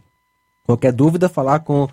[0.65, 1.89] Qualquer dúvida, falar com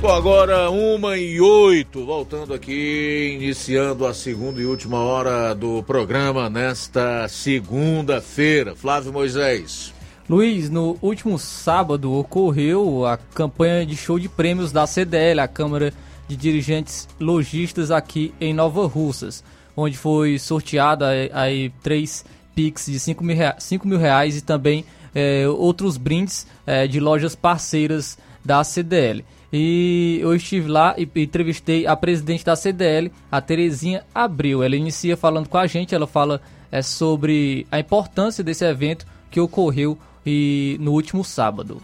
[0.01, 6.51] Bom, agora uma e oito, voltando aqui, iniciando a segunda e última hora do programa
[6.51, 8.75] nesta segunda-feira.
[8.75, 9.95] Flávio Moisés.
[10.29, 15.93] Luiz, no último sábado ocorreu a campanha de show de prêmios da CDL, a Câmara
[16.27, 19.45] de Dirigentes Logistas aqui em Nova Russas,
[19.77, 22.25] onde foi sorteada aí três
[22.57, 24.83] Pix de 5 mil, reais, 5 mil reais e também
[25.17, 29.25] é, outros brindes é, de lojas parceiras da CDL.
[29.51, 34.63] E eu estive lá e entrevistei a presidente da CDL, a Terezinha Abril.
[34.63, 39.41] Ela inicia falando com a gente, ela fala é, sobre a importância desse evento que
[39.41, 39.97] ocorreu
[40.27, 41.81] e, no último sábado.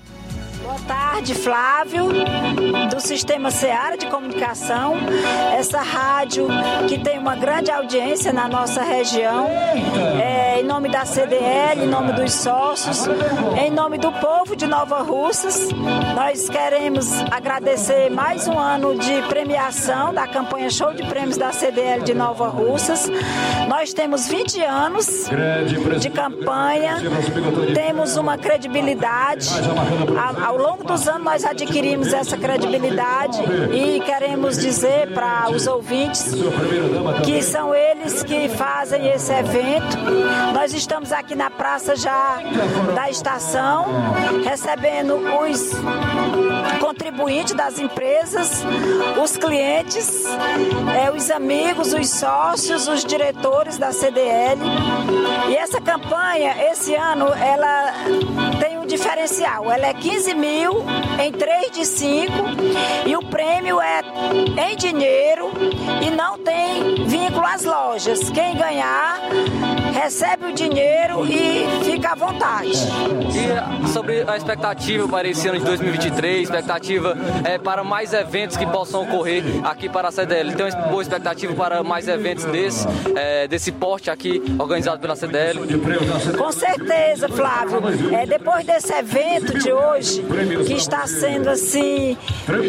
[0.73, 2.09] Boa tarde, Flávio,
[2.91, 4.95] do Sistema Seara de Comunicação.
[5.55, 6.49] Essa rádio
[6.89, 9.49] que tem uma grande audiência na nossa região.
[10.19, 13.07] É, em nome da CDL, em nome dos sócios,
[13.63, 15.69] em nome do povo de Nova Russas,
[16.15, 22.03] nós queremos agradecer mais um ano de premiação da campanha Show de Prêmios da CDL
[22.03, 23.11] de Nova Russas.
[23.69, 25.27] Nós temos 20 anos
[26.01, 26.97] de campanha,
[27.75, 29.51] temos uma credibilidade.
[30.43, 33.39] Ao longo dos anos nós adquirimos essa credibilidade
[33.73, 36.33] e queremos dizer para os ouvintes
[37.25, 39.99] que são eles que fazem esse evento.
[40.55, 42.39] Nós estamos aqui na praça já
[42.95, 43.87] da estação,
[44.45, 45.73] recebendo os
[46.81, 48.63] contribuintes das empresas,
[49.23, 50.25] os clientes,
[50.97, 54.61] é, os amigos, os sócios, os diretores da CDL.
[55.49, 57.93] E essa campanha, esse ano, ela
[58.93, 59.73] diferencial.
[59.73, 60.85] Ela é 15 mil
[61.19, 62.33] em 3 de 5
[63.07, 64.03] e o prêmio é
[64.71, 65.51] em dinheiro
[66.03, 68.29] e não tem vínculo às lojas.
[68.31, 69.19] Quem ganhar
[69.95, 72.71] recebe o dinheiro e fica à vontade.
[72.71, 78.67] E sobre a expectativa para esse ano de 2023, expectativa é, para mais eventos que
[78.67, 80.55] possam ocorrer aqui para a CDL.
[80.55, 82.87] Tem uma boa expectativa para mais eventos desse,
[83.17, 85.61] é, desse porte aqui organizado pela CDL?
[86.37, 87.81] Com certeza, Flávio.
[88.15, 90.25] É, depois desse evento de hoje,
[90.67, 92.17] que está sendo assim,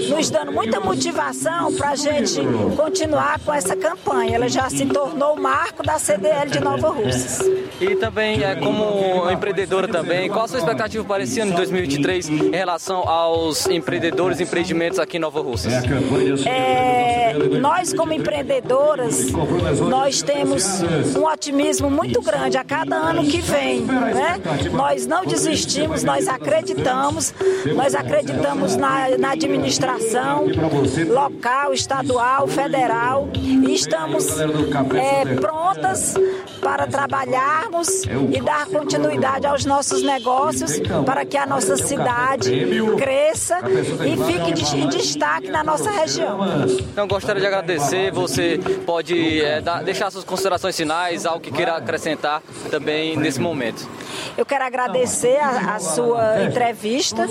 [0.10, 2.40] nos dando muita motivação para a gente
[2.76, 4.36] continuar com essa campanha.
[4.36, 7.48] Ela já se tornou o marco da CDL de Nova Russas.
[7.80, 12.30] E também, é, como empreendedora também, qual a sua expectativa para esse ano de 2023
[12.30, 15.74] em relação aos empreendedores e empreendimentos aqui em Nova Russas?
[16.46, 19.32] É, nós, como empreendedoras,
[19.90, 20.82] nós temos
[21.16, 23.82] um otimismo muito grande a cada ano que vem.
[23.82, 24.40] Né?
[24.72, 27.34] Nós não desistimos, nós acreditamos,
[27.76, 30.46] nós acreditamos na, na administração
[31.08, 36.16] local, estadual, federal e estamos é, prontas
[36.62, 42.52] para trabalharmos e dar continuidade aos nossos negócios para que a nossa cidade
[42.98, 43.60] cresça
[44.06, 46.40] e fique em destaque na nossa região.
[46.80, 51.76] Então gostaria de agradecer, você pode é, dar, deixar suas considerações finais, algo que queira
[51.76, 53.88] acrescentar também nesse momento.
[54.38, 57.28] Eu quero agradecer a, a sua entrevista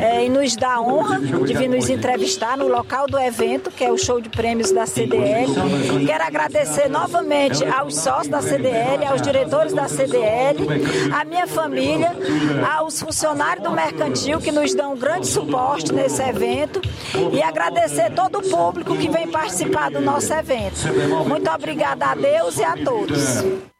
[0.00, 3.84] é, e nos dar a honra de vir nos entrevistar no local do evento, que
[3.84, 5.52] é o show de prêmios da CDL.
[6.06, 10.66] Quero agradecer novamente aos sócios da CDL, aos diretores da CDL,
[11.12, 12.12] à minha família,
[12.76, 16.80] aos funcionários do mercantil que nos dão um grande suporte nesse evento
[17.32, 20.76] e agradecer todo o público que vem participar do nosso evento.
[21.28, 23.75] Muito obrigada a Deus e a todos.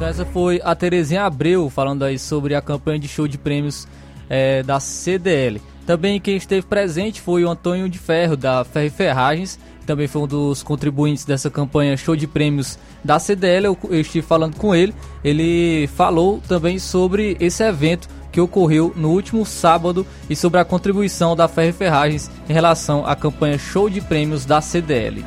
[0.00, 3.86] Então essa foi a Terezinha Abreu falando aí sobre a campanha de show de prêmios
[4.30, 5.60] é, da CDL.
[5.84, 10.26] Também quem esteve presente foi o Antônio de Ferro, da Ferro Ferragens, também foi um
[10.26, 13.66] dos contribuintes dessa campanha show de prêmios da CDL.
[13.66, 19.10] Eu, eu estive falando com ele, ele falou também sobre esse evento que ocorreu no
[19.10, 24.00] último sábado e sobre a contribuição da Ferro Ferragens em relação à campanha show de
[24.00, 25.22] prêmios da CDL.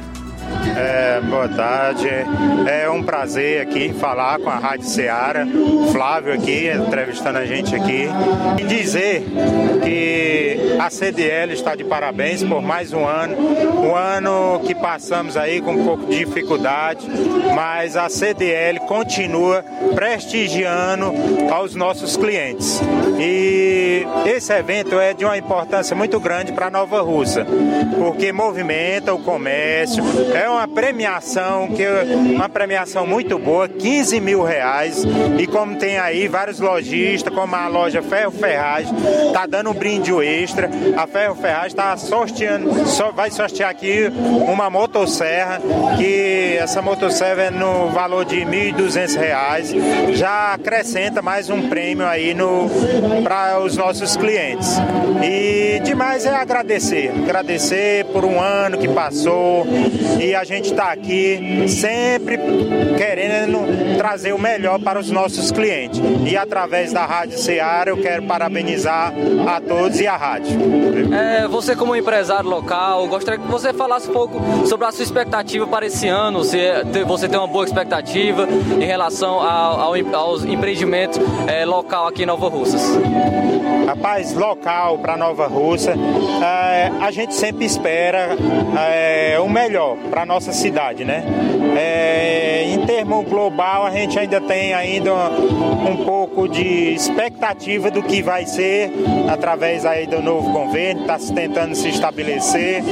[0.76, 2.09] É, boa tarde.
[2.67, 5.45] É um prazer aqui falar com a Rádio Ceará.
[5.91, 8.07] Flávio aqui, entrevistando a gente aqui.
[8.59, 9.24] E dizer
[9.84, 13.36] que a CDL está de parabéns por mais um ano.
[13.38, 17.07] Um ano que passamos aí com um pouco de dificuldade,
[17.55, 19.63] mas a CDL continua
[19.93, 21.13] prestigiando
[21.51, 22.82] aos nossos clientes.
[23.19, 27.45] E esse evento é de uma importância muito grande para Nova Russa,
[27.97, 30.03] porque movimenta o comércio,
[30.34, 31.86] é uma premiação que
[32.34, 35.03] uma premiação muito boa, 15 mil reais.
[35.39, 38.93] E como tem aí vários lojistas, como a loja Ferro Ferragem,
[39.34, 40.70] tá dando um brinde extra.
[40.97, 44.11] A Ferro Ferragem está sorteando, só vai sortear aqui
[44.47, 45.61] uma motosserra,
[45.97, 52.34] que essa motosserra é no valor de R$ 1.200, já acrescenta mais um prêmio aí
[52.34, 52.70] no
[53.24, 54.78] para os nossos clientes.
[55.24, 59.66] E demais é agradecer, agradecer por um ano que passou
[60.20, 62.38] e a gente está aqui sempre
[62.97, 65.99] querendo trazer o melhor para os nossos clientes.
[66.26, 69.14] E através da Rádio Ceará eu quero parabenizar
[69.47, 70.58] a todos e a rádio.
[71.14, 75.68] É, você como empresário local, gostaria que você falasse um pouco sobre a sua expectativa
[75.68, 78.47] para esse ano, se é, você tem uma boa expectativa
[78.80, 82.82] em relação ao, ao, aos empreendimentos é, local aqui em Nova Russas.
[83.86, 88.30] Rapaz, local para Nova Russa, é, a gente sempre espera
[88.89, 91.24] é, o melhor para nossa cidade, né?
[91.78, 98.22] É, em termo global, a gente ainda tem ainda um pouco de expectativa do que
[98.22, 98.91] vai ser
[99.30, 102.84] através aí do novo governo, está se tentando se estabelecer.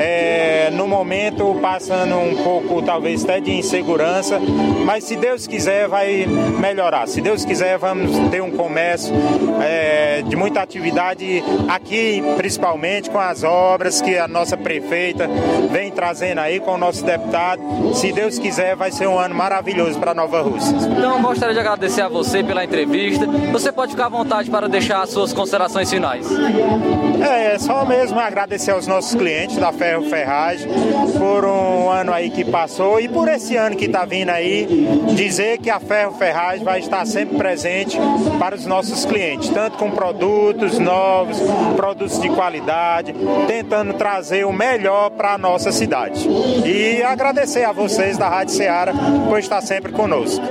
[0.00, 4.40] É, no momento, passando um pouco, talvez até de insegurança,
[4.84, 7.06] mas se Deus quiser, vai melhorar.
[7.08, 9.14] Se Deus quiser, vamos ter um comércio
[9.62, 15.28] é, de muita atividade aqui, principalmente com as obras que a nossa prefeita
[15.70, 17.60] vem trazendo aí com o nosso deputado.
[17.94, 20.72] Se Deus quiser, vai ser um ano maravilhoso para Nova Rússia.
[20.76, 23.26] Então, gostaria de agradecer a você pela entrevista.
[23.52, 26.26] Você pode ficar à vontade para deixar as suas considerações finais.
[27.20, 30.68] É, é só mesmo agradecer aos nossos clientes da Ferro Ferragem
[31.18, 34.66] por um ano aí que passou e por esse ano que está vindo aí,
[35.16, 37.98] dizer que a Ferro Ferragem vai estar sempre presente
[38.38, 41.38] para os nossos clientes, tanto com produtos novos,
[41.74, 43.14] produtos de qualidade,
[43.48, 46.28] tentando trazer o melhor para a nossa cidade.
[46.64, 48.92] E agradecer a vocês da Rádio Ceará
[49.28, 50.42] por estar sempre conosco.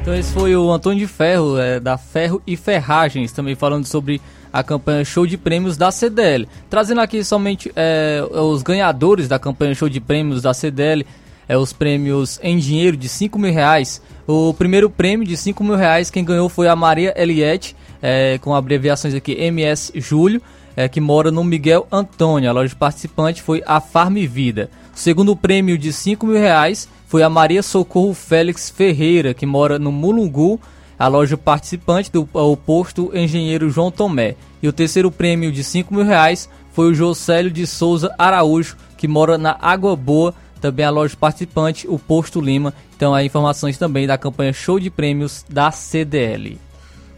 [0.00, 4.20] Então esse foi o Antônio de Ferro, é, da Ferro e Ferragens, também falando sobre
[4.52, 6.46] a campanha Show de Prêmios da CDL.
[6.68, 11.06] Trazendo aqui somente é, os ganhadores da campanha Show de Prêmios da CDL,
[11.48, 14.02] é, os prêmios em dinheiro de 5 mil reais.
[14.26, 18.54] O primeiro prêmio de 5 mil reais, quem ganhou foi a Maria Eliette, é, com
[18.54, 20.40] abreviações aqui MS Júlio,
[20.76, 22.48] é, que mora no Miguel Antônio.
[22.48, 24.70] A loja participante foi a Farm Vida.
[24.94, 29.78] O segundo prêmio de 5 mil reais foi a Maria Socorro Félix Ferreira, que mora
[29.78, 30.60] no Mulungu,
[30.98, 34.36] a loja participante do o posto Engenheiro João Tomé.
[34.62, 39.06] E o terceiro prêmio de 5 mil reais foi o Josélio de Souza Araújo, que
[39.06, 42.72] mora na Água Boa, também a loja participante, o Posto Lima.
[42.96, 46.63] Então, há informações também da campanha Show de Prêmios da CDL.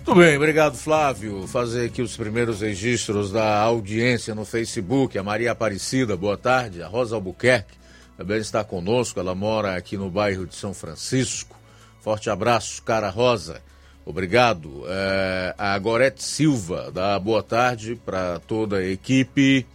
[0.06, 1.48] Muito bem, obrigado Flávio.
[1.48, 5.18] Fazer aqui os primeiros registros da audiência no Facebook.
[5.18, 6.80] A Maria Aparecida, boa tarde.
[6.80, 7.74] A Rosa Albuquerque
[8.16, 9.18] também está conosco.
[9.18, 11.58] Ela mora aqui no bairro de São Francisco.
[12.00, 13.60] Forte abraço, cara Rosa.
[14.04, 14.84] Obrigado.
[14.86, 19.66] É, a Gorete Silva dá boa tarde para toda a equipe.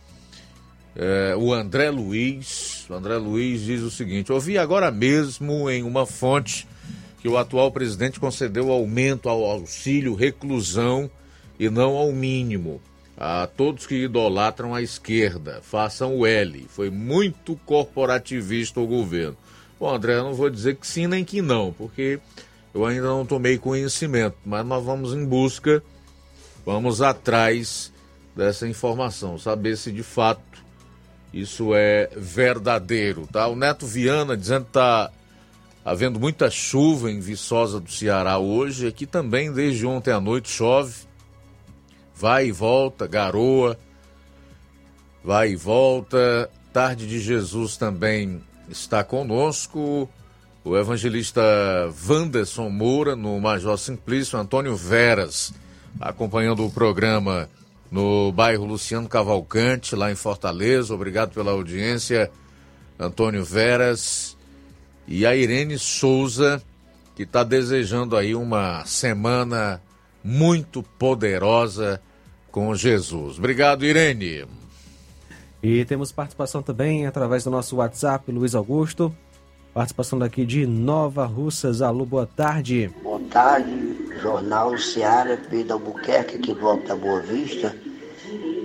[0.95, 2.85] É, o André Luiz.
[2.89, 6.65] O André Luiz diz o seguinte: ouvi agora mesmo em uma fonte
[7.21, 11.09] que o atual presidente concedeu aumento ao auxílio reclusão
[11.59, 12.81] e não ao mínimo.
[13.15, 16.65] A todos que idolatram a esquerda, façam o L.
[16.67, 19.37] Foi muito corporativista o governo.
[19.79, 22.19] Bom, André, eu não vou dizer que sim nem que não, porque
[22.73, 25.83] eu ainda não tomei conhecimento, mas nós vamos em busca,
[26.65, 27.91] vamos atrás
[28.35, 30.41] dessa informação, saber se de fato
[31.33, 33.47] isso é verdadeiro, tá?
[33.47, 35.11] O Neto Viana dizendo que tá
[35.83, 40.95] havendo muita chuva em Viçosa do Ceará hoje, aqui também desde ontem à noite chove,
[42.15, 43.77] vai e volta, garoa,
[45.23, 46.49] vai e volta.
[46.71, 50.09] Tarde de Jesus também está conosco.
[50.63, 51.41] O evangelista
[52.07, 55.51] Wanderson Moura, no Major Simplício, Antônio Veras,
[55.99, 57.49] acompanhando o programa
[57.89, 60.93] no bairro Luciano Cavalcante, lá em Fortaleza.
[60.93, 62.31] Obrigado pela audiência,
[62.99, 64.30] Antônio Veras.
[65.13, 66.63] E a Irene Souza,
[67.13, 69.81] que está desejando aí uma semana
[70.23, 72.01] muito poderosa
[72.49, 73.37] com Jesus.
[73.37, 74.45] Obrigado, Irene.
[75.61, 79.13] E temos participação também através do nosso WhatsApp, Luiz Augusto.
[79.73, 81.81] Participação daqui de Nova Russas.
[81.81, 82.89] Alô, boa tarde.
[83.03, 83.69] Boa tarde,
[84.21, 87.75] Jornal Seara, Pedro Albuquerque, aqui do Alto da Boa Vista.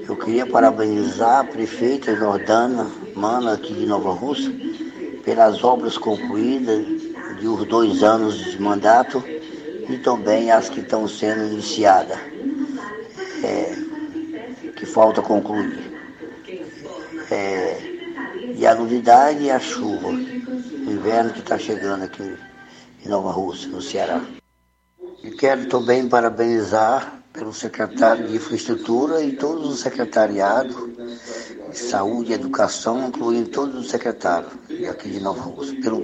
[0.09, 4.53] Eu queria parabenizar a prefeita Jordana Mana, aqui de Nova Russa,
[5.27, 6.87] pelas obras concluídas
[7.41, 12.17] de os dois anos de mandato e também as que estão sendo iniciadas,
[13.43, 13.77] é,
[14.77, 15.85] que falta concluir.
[17.29, 17.77] É,
[18.55, 22.37] e a novidade é a chuva, o inverno que está chegando aqui
[23.05, 24.23] em Nova Rússia, no Ceará.
[25.25, 30.75] E quero também parabenizar pelo secretário de Infraestrutura e todos os secretariados
[31.71, 34.53] de Saúde e Educação, incluindo todos os secretários
[34.91, 36.03] aqui de Nova Rússia, pelo,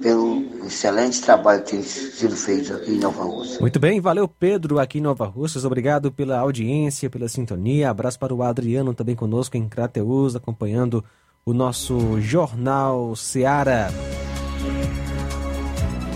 [0.00, 3.60] pelo excelente trabalho que tem sido feito aqui em Nova Rússia.
[3.60, 8.34] Muito bem, valeu Pedro aqui em Nova Russas, obrigado pela audiência, pela sintonia, abraço para
[8.34, 11.04] o Adriano também conosco em Crateus, acompanhando
[11.44, 13.88] o nosso Jornal Seara.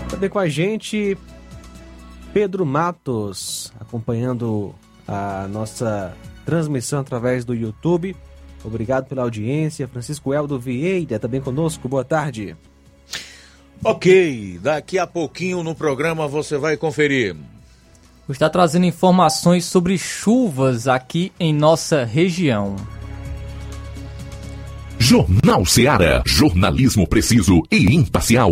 [0.09, 1.17] Também com a gente,
[2.33, 4.73] Pedro Matos, acompanhando
[5.07, 6.15] a nossa
[6.45, 8.15] transmissão através do YouTube.
[8.63, 9.87] Obrigado pela audiência.
[9.87, 11.87] Francisco Eldo Vieira também conosco.
[11.87, 12.55] Boa tarde.
[13.83, 17.35] Ok, daqui a pouquinho no programa você vai conferir.
[18.27, 22.75] Está trazendo informações sobre chuvas aqui em nossa região.
[24.99, 26.21] Jornal Seara.
[26.27, 28.51] Jornalismo preciso e imparcial.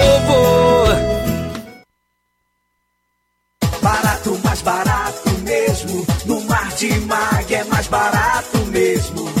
[3.81, 6.05] Barato, mais barato mesmo.
[6.25, 9.40] No Martimag é mais barato mesmo.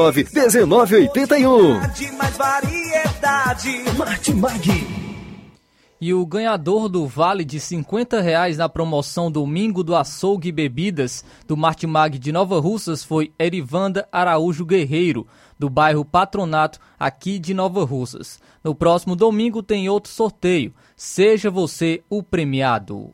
[0.09, 1.79] 1981.
[1.91, 3.83] De mais variedade.
[3.97, 5.01] Martimag.
[5.99, 11.23] E o ganhador do vale de 50 reais na promoção Domingo do Açougue e Bebidas
[11.47, 15.27] do Martimag de Nova Russas foi Erivanda Araújo Guerreiro,
[15.59, 18.39] do bairro Patronato, aqui de Nova Russas.
[18.63, 20.73] No próximo domingo tem outro sorteio.
[20.95, 23.13] Seja você o premiado.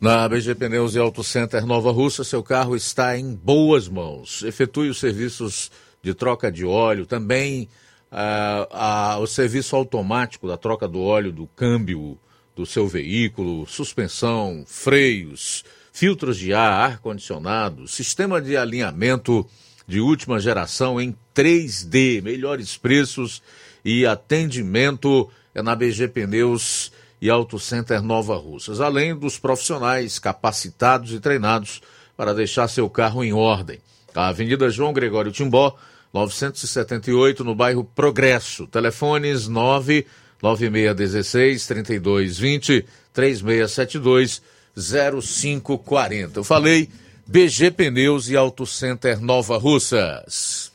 [0.00, 4.42] Na BG Pneus e Auto Center Nova Russa, seu carro está em boas mãos.
[4.42, 5.70] Efetue os serviços
[6.02, 7.68] de troca de óleo, também
[8.10, 12.18] ah, o serviço automático da troca do óleo do câmbio
[12.56, 19.46] do seu veículo, suspensão, freios, filtros de ar, ar-condicionado, sistema de alinhamento
[19.86, 23.42] de última geração em 3D, melhores preços
[23.84, 26.90] e atendimento é na BG Pneus
[27.20, 31.82] e Auto Center Nova Russas, além dos profissionais capacitados e treinados
[32.16, 33.78] para deixar seu carro em ordem.
[34.14, 35.76] A Avenida João Gregório Timbó,
[36.12, 38.66] 978, no bairro Progresso.
[38.66, 44.42] Telefones 99616 3220 3672
[44.74, 46.40] 0540.
[46.40, 46.88] Eu falei
[47.26, 50.69] BG Pneus e Auto Center Nova Russas.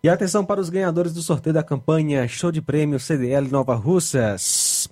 [0.00, 4.88] E atenção para os ganhadores do sorteio da campanha Show de Prêmio CDL Nova Russas.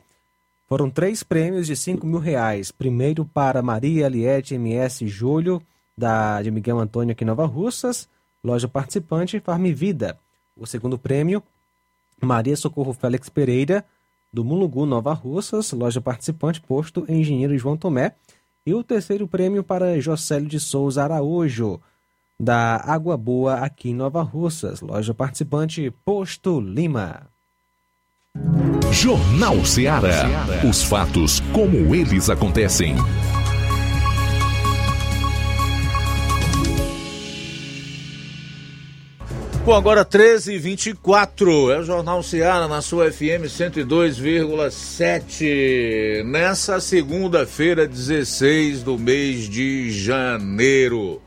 [0.68, 2.72] Foram três prêmios de 5 mil reais.
[2.72, 5.62] Primeiro para Maria Eliette MS Júlio,
[5.96, 8.08] da, de Miguel Antônio aqui Nova Russas,
[8.42, 10.18] loja participante Farm Vida.
[10.56, 11.40] O segundo prêmio,
[12.20, 13.84] Maria Socorro Félix Pereira,
[14.32, 18.16] do Mulungu Nova Russas, loja participante posto Engenheiro João Tomé.
[18.66, 21.80] E o terceiro prêmio para Jocélio de Souza Araújo,
[22.38, 27.28] da Água Boa aqui em Nova Russas, loja participante Posto Lima.
[28.92, 30.24] Jornal Ceará.
[30.68, 32.96] Os fatos como eles acontecem.
[39.66, 46.22] Bom, agora 13h24, é o Jornal Ceará na sua FM 102,7.
[46.24, 51.20] Nessa segunda-feira, 16 do mês de janeiro.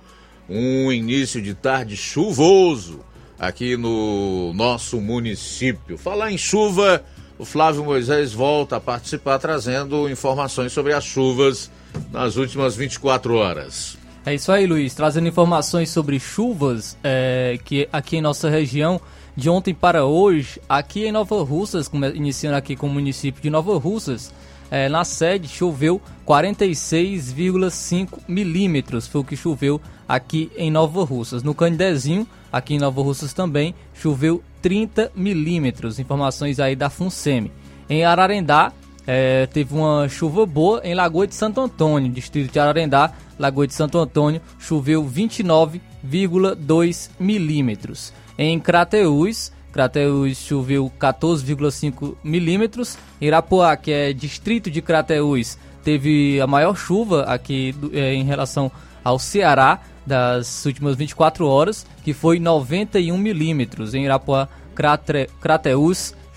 [0.49, 3.01] Um início de tarde chuvoso
[3.37, 5.97] aqui no nosso município.
[5.97, 7.03] Falar em chuva,
[7.37, 11.71] o Flávio Moisés volta a participar trazendo informações sobre as chuvas
[12.11, 13.97] nas últimas 24 horas.
[14.25, 14.93] É isso aí, Luiz.
[14.93, 18.99] Trazendo informações sobre chuvas é, que aqui em nossa região,
[19.35, 23.77] de ontem para hoje, aqui em Nova Russas, iniciando aqui com o município de Nova
[23.77, 24.33] Russas,
[24.71, 31.41] é, na sede choveu 46,5 milímetros, foi o que choveu aqui em Nova Russas.
[31.43, 37.51] No Candezinho, aqui em Nova Russas também, choveu 30 milímetros, informações aí da FUNSEMI.
[37.89, 38.73] Em Ararendá,
[39.07, 43.73] é, teve uma chuva boa em Lagoa de Santo Antônio, distrito de Ararendá, Lagoa de
[43.73, 48.13] Santo Antônio, choveu 29,2 milímetros.
[48.37, 52.97] Em Crateús, Crateús choveu 14,5 milímetros.
[53.21, 58.69] Irapuá, que é distrito de Crateús, teve a maior chuva aqui é, em relação
[59.01, 63.93] ao Ceará das últimas 24 horas, que foi 91 milímetros.
[63.93, 65.29] Em Irapuá, Crate,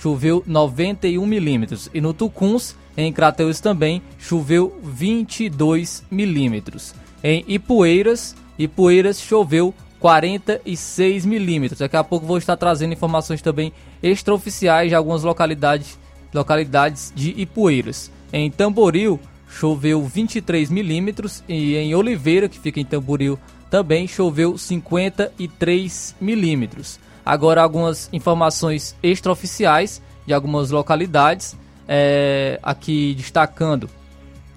[0.01, 1.91] choveu 91 milímetros.
[1.93, 6.95] E no Tucuns, em Crateús também, choveu 22 milímetros.
[7.25, 11.79] Em Ipueiras, Ipueiras choveu 46 milímetros.
[11.79, 13.73] Daqui a pouco vou estar trazendo informações também
[14.03, 15.97] extraoficiais de algumas localidades,
[16.35, 18.11] localidades de Ipueiras.
[18.33, 23.39] Em Tamboril, choveu 23 milímetros e em Oliveira, que fica em Tamboril,
[23.71, 26.99] também choveu 53 milímetros.
[27.25, 31.57] Agora algumas informações extraoficiais de algumas localidades,
[31.87, 33.89] é, aqui destacando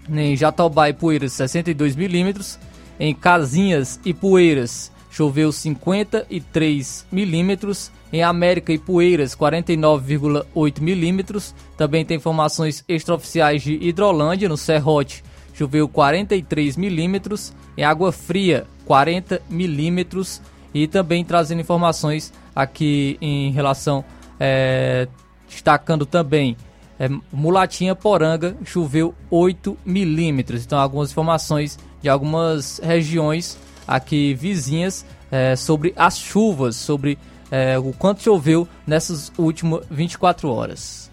[0.10, 2.58] em Jatobá e Poeiras 62 milímetros,
[3.00, 11.56] em Casinhas e Poeiras choveu 53 milímetros, em América e Poeiras 49,8 milímetros.
[11.78, 15.24] Também tem informações extraoficiais de Hidrolândia, no Serrote
[15.54, 17.54] choveu 43 milímetros.
[17.78, 20.42] Em Água Fria, 40 milímetros.
[20.74, 24.04] E também trazendo informações aqui em relação,
[24.38, 25.08] é,
[25.48, 26.58] destacando também,
[27.00, 30.66] é, Mulatinha Poranga, choveu 8 milímetros.
[30.66, 33.58] Então, algumas informações de algumas regiões
[33.88, 37.18] aqui vizinhas é, sobre as chuvas, sobre
[37.52, 41.10] é, o quanto choveu nessas últimas 24 horas.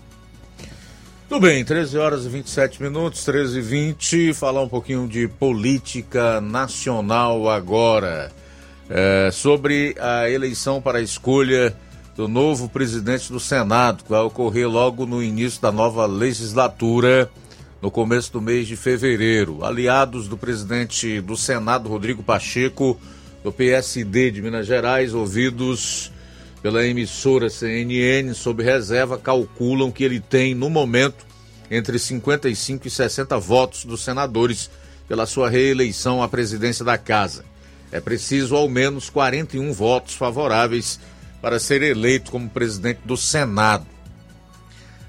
[1.29, 4.35] Tudo bem, 13 horas e 27 minutos, 13 e 20.
[4.35, 8.31] Falar um pouquinho de política nacional agora.
[8.91, 11.75] É, sobre a eleição para a escolha
[12.15, 17.31] do novo presidente do Senado, que vai ocorrer logo no início da nova legislatura,
[17.83, 19.65] no começo do mês de fevereiro.
[19.65, 22.97] Aliados do presidente do Senado, Rodrigo Pacheco,
[23.43, 26.13] do PSD de Minas Gerais, ouvidos
[26.63, 31.27] pela emissora CNN sob reserva, calculam que ele tem, no momento,
[31.69, 34.71] entre 55 e 60 votos dos senadores
[35.09, 37.45] pela sua reeleição à presidência da Casa.
[37.91, 41.01] É preciso ao menos 41 votos favoráveis
[41.41, 43.87] para ser eleito como presidente do Senado.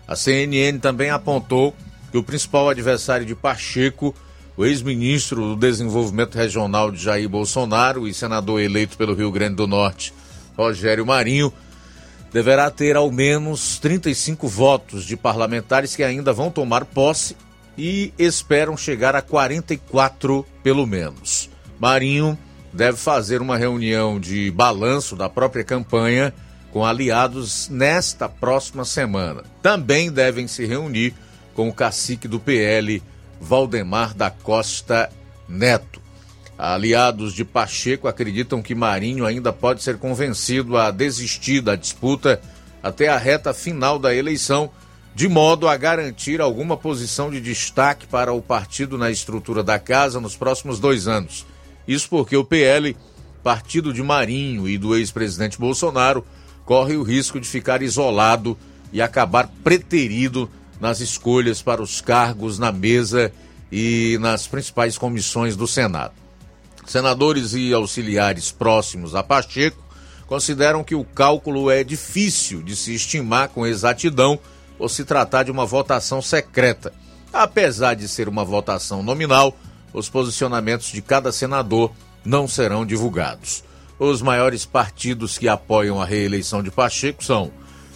[0.07, 1.75] A CNN também apontou
[2.13, 4.13] que o principal adversário de Pacheco,
[4.55, 9.65] o ex-ministro do Desenvolvimento Regional de Jair Bolsonaro e senador eleito pelo Rio Grande do
[9.65, 10.13] Norte,
[10.55, 11.51] Rogério Marinho,
[12.31, 17.35] deverá ter ao menos 35 votos de parlamentares que ainda vão tomar posse
[17.75, 21.49] e esperam chegar a 44 pelo menos.
[21.79, 22.37] Marinho
[22.71, 26.31] deve fazer uma reunião de balanço da própria campanha
[26.71, 29.43] com aliados nesta próxima semana.
[29.63, 31.15] Também devem se reunir
[31.53, 33.01] com o cacique do PL,
[33.39, 35.09] Valdemar da Costa
[35.47, 36.01] Neto.
[36.57, 42.39] Aliados de Pacheco acreditam que Marinho ainda pode ser convencido a desistir da disputa
[42.81, 44.69] até a reta final da eleição,
[45.15, 50.19] de modo a garantir alguma posição de destaque para o partido na estrutura da casa
[50.19, 51.45] nos próximos dois anos.
[51.87, 52.95] Isso porque o PL,
[53.43, 56.25] partido de Marinho e do ex-presidente Bolsonaro,
[56.65, 58.57] corre o risco de ficar isolado
[58.91, 60.49] e acabar preterido
[60.83, 63.31] nas escolhas para os cargos na mesa
[63.71, 66.11] e nas principais comissões do Senado.
[66.85, 69.81] Senadores e auxiliares próximos a Pacheco
[70.27, 74.37] consideram que o cálculo é difícil de se estimar com exatidão
[74.77, 76.91] ou se tratar de uma votação secreta.
[77.31, 79.57] Apesar de ser uma votação nominal,
[79.93, 81.93] os posicionamentos de cada senador
[82.25, 83.63] não serão divulgados.
[83.97, 87.53] Os maiores partidos que apoiam a reeleição de Pacheco são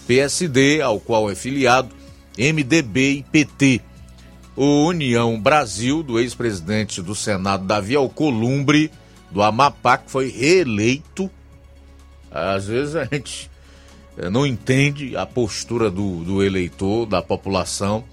[0.08, 1.97] PSD, ao qual é filiado,
[2.38, 3.82] MDB e PT.
[4.56, 8.92] O União Brasil, do ex-presidente do Senado Davi Alcolumbre,
[9.30, 11.30] do Amapá, que foi reeleito.
[12.32, 13.50] Às vezes a gente
[14.18, 18.04] eh, não entende a postura do, do eleitor, da população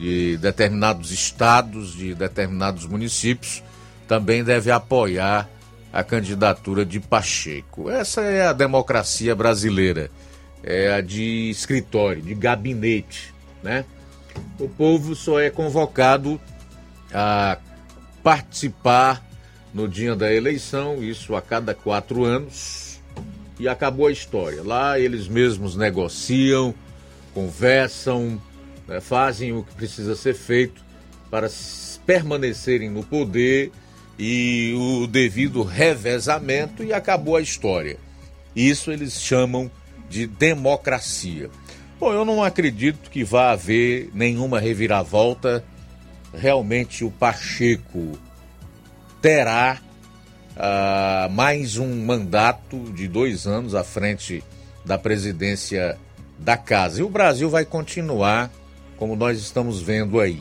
[0.00, 3.62] de determinados estados, de determinados municípios,
[4.08, 5.46] também deve apoiar
[5.92, 7.90] a candidatura de Pacheco.
[7.90, 10.10] Essa é a democracia brasileira,
[10.64, 13.84] é a de escritório, de gabinete, né?
[14.58, 16.40] o povo só é convocado
[17.12, 17.58] a
[18.22, 19.24] participar
[19.72, 23.00] no dia da eleição, isso a cada quatro anos,
[23.58, 24.62] e acabou a história.
[24.62, 26.74] Lá eles mesmos negociam,
[27.32, 28.40] conversam,
[28.86, 30.82] né, fazem o que precisa ser feito
[31.30, 31.48] para
[32.04, 33.70] permanecerem no poder
[34.18, 37.96] e o devido revezamento e acabou a história.
[38.54, 39.70] Isso eles chamam
[40.08, 41.48] de democracia.
[42.00, 45.62] Bom, eu não acredito que vá haver nenhuma reviravolta.
[46.32, 48.18] Realmente o Pacheco
[49.20, 49.78] terá
[50.56, 54.42] uh, mais um mandato de dois anos à frente
[54.82, 55.98] da presidência
[56.38, 57.00] da casa.
[57.00, 58.50] E o Brasil vai continuar
[58.96, 60.40] como nós estamos vendo aí.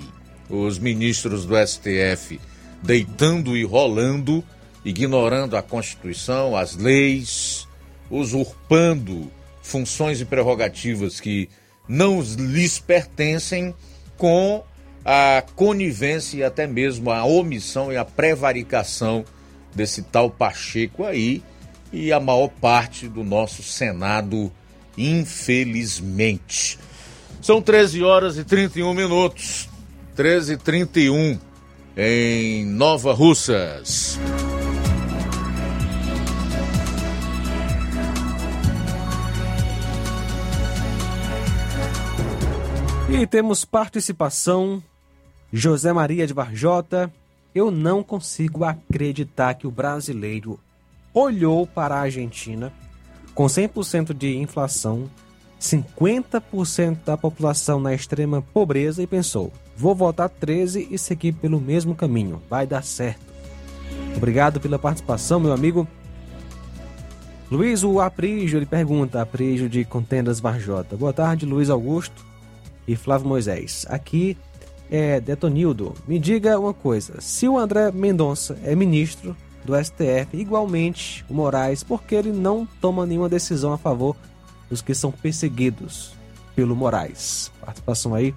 [0.49, 2.40] Os ministros do STF
[2.81, 4.41] deitando e rolando,
[4.86, 7.68] ignorando a Constituição, as leis,
[8.10, 9.30] usurpando
[9.69, 11.47] funções e prerrogativas que
[11.87, 13.73] não lhes pertencem
[14.17, 14.63] com
[15.05, 19.23] a conivência e até mesmo a omissão e a prevaricação
[19.73, 21.43] desse tal Pacheco aí
[21.93, 24.51] e a maior parte do nosso Senado,
[24.97, 26.77] infelizmente.
[27.41, 29.69] São 13 horas e 31 minutos.
[30.15, 31.39] 13 e 31
[31.95, 34.19] em Nova Russas.
[43.11, 44.81] E temos participação
[45.52, 47.11] José Maria de Varjota.
[47.56, 50.60] Eu não consigo acreditar que o brasileiro
[51.11, 52.72] olhou para a Argentina
[53.34, 55.10] com 100% de inflação,
[55.60, 61.95] 50% da população na extrema pobreza e pensou: Vou votar 13 e seguir pelo mesmo
[61.95, 62.40] caminho.
[62.48, 63.26] Vai dar certo.
[64.15, 65.88] Obrigado pela participação, meu amigo.
[67.49, 70.95] Luiz o Aprígio, ele pergunta, Aprígio de Contendas Varjota.
[70.95, 72.28] Boa tarde, Luiz Augusto
[72.89, 73.85] e Flávio Moisés.
[73.87, 74.35] Aqui
[74.89, 75.93] é Detonildo.
[76.07, 81.83] Me diga uma coisa, se o André Mendonça é ministro do STF, igualmente o Moraes,
[81.83, 84.15] por que ele não toma nenhuma decisão a favor
[84.67, 86.13] dos que são perseguidos
[86.55, 87.51] pelo Moraes?
[87.61, 88.33] Participação aí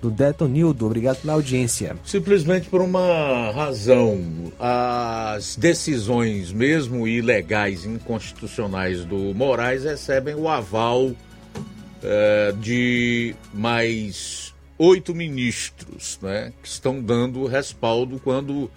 [0.00, 0.86] do Detonildo.
[0.86, 1.96] Obrigado pela audiência.
[2.04, 4.20] Simplesmente por uma razão.
[4.56, 11.10] As decisões, mesmo ilegais, inconstitucionais do Moraes, recebem o aval
[12.02, 18.70] eh, de mais oito ministros, né, que estão dando respaldo quando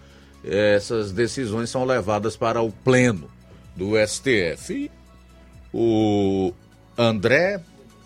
[0.43, 3.29] eh, essas decisões são levadas para o pleno
[3.75, 4.91] do STF.
[5.73, 6.53] O
[6.97, 7.61] André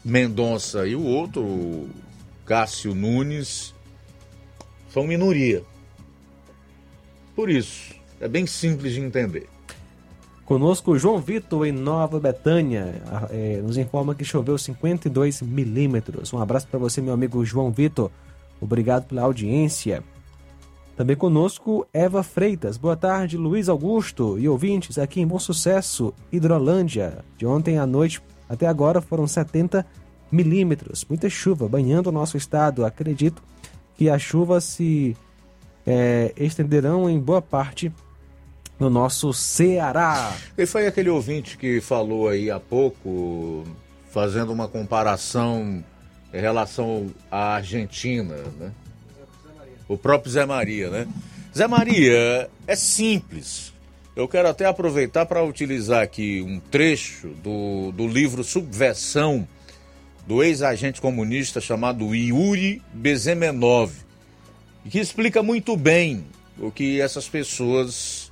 [0.06, 1.90] Mendonça e o outro, o
[2.46, 3.74] Cássio Nunes,
[4.94, 5.64] são minoria.
[7.36, 9.50] Por isso, é bem simples de entender.
[10.48, 13.02] Conosco João Vitor em Nova Betânia.
[13.30, 16.32] É, nos informa que choveu 52 milímetros.
[16.32, 18.10] Um abraço para você, meu amigo João Vitor.
[18.62, 20.02] Obrigado pela audiência.
[20.96, 22.78] Também conosco Eva Freitas.
[22.78, 27.26] Boa tarde, Luiz Augusto e ouvintes aqui em Bom Sucesso, Hidrolândia.
[27.38, 29.86] De ontem à noite até agora foram 70
[30.32, 31.06] milímetros.
[31.10, 32.86] Muita chuva banhando o nosso estado.
[32.86, 33.44] Acredito
[33.98, 35.14] que as chuvas se
[35.86, 37.92] é, estenderão em boa parte
[38.80, 40.36] no nosso Ceará.
[40.58, 43.66] E foi aquele ouvinte que falou aí há pouco,
[44.12, 45.84] fazendo uma comparação
[46.34, 48.72] em relação à Argentina, né?
[49.88, 51.08] O próprio Zé Maria, né?
[51.56, 53.74] Zé Maria, é simples.
[54.16, 59.48] Eu quero até aproveitar para utilizar aqui um trecho do, do livro Subversão,
[60.26, 63.92] do ex-agente comunista chamado Yuri Bezemenov,
[64.90, 66.26] que explica muito bem
[66.60, 68.27] o que essas pessoas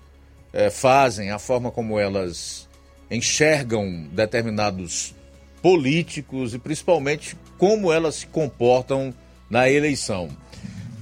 [0.55, 2.67] é, fazem, a forma como elas
[3.11, 5.13] enxergam determinados
[5.61, 9.13] políticos e principalmente como elas se comportam
[9.49, 10.29] na eleição.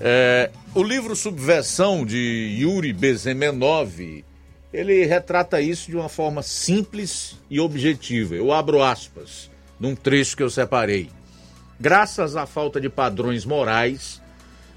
[0.01, 4.25] É, o livro Subversão de Yuri Bezemenov,
[4.73, 8.33] ele retrata isso de uma forma simples e objetiva.
[8.33, 11.11] Eu abro aspas num trecho que eu separei.
[11.79, 14.19] Graças à falta de padrões morais,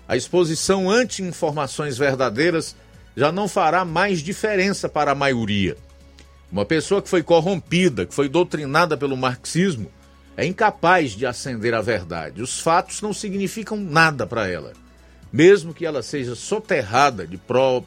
[0.07, 2.77] a exposição anti-informações verdadeiras
[3.17, 5.77] já não fará mais diferença para a maioria.
[6.53, 9.91] Uma pessoa que foi corrompida, que foi doutrinada pelo marxismo,
[10.37, 12.43] é incapaz de acender a verdade.
[12.43, 14.75] Os fatos não significam nada para ela.
[15.33, 17.41] Mesmo que ela seja soterrada de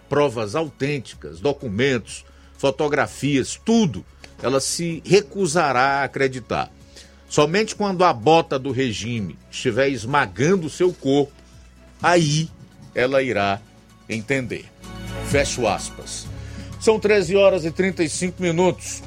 [0.09, 2.25] provas autênticas, documentos,
[2.57, 4.03] fotografias, tudo,
[4.41, 6.71] ela se recusará a acreditar.
[7.29, 11.31] Somente quando a bota do regime estiver esmagando o seu corpo,
[12.01, 12.49] aí
[12.95, 13.61] ela irá
[14.09, 14.65] entender.
[15.29, 16.27] Fecho aspas.
[16.79, 19.03] São 13 horas e 35 minutos.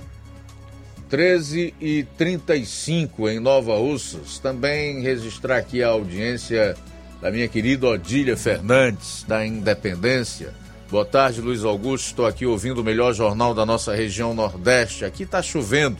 [1.08, 4.38] 13 e 35 em Nova Russas.
[4.38, 6.76] Também registrar aqui a audiência
[7.20, 10.54] da minha querida Odília Fernandes, da Independência.
[10.90, 12.08] Boa tarde, Luiz Augusto.
[12.08, 15.04] Estou aqui ouvindo o melhor jornal da nossa região Nordeste.
[15.04, 15.98] Aqui está chovendo.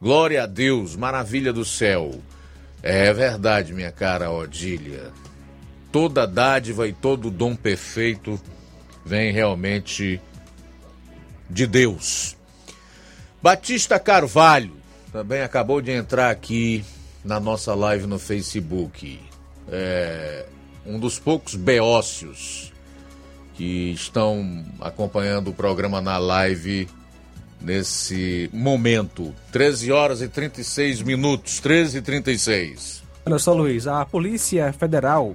[0.00, 2.20] Glória a Deus, maravilha do céu.
[2.82, 5.12] É verdade, minha cara Odília.
[5.90, 8.38] Toda dádiva e todo dom perfeito
[9.04, 10.20] vem realmente
[11.48, 12.36] de Deus.
[13.42, 14.72] Batista Carvalho
[15.12, 16.84] também acabou de entrar aqui
[17.24, 19.20] na nossa live no Facebook.
[19.70, 20.46] É
[20.86, 22.72] um dos poucos beócios
[23.54, 26.88] que estão acompanhando o programa na live
[27.60, 29.34] nesse momento.
[29.52, 33.02] 13 horas e 36 minutos, 13 e 36.
[33.24, 35.34] Olha só, Luiz, a Polícia Federal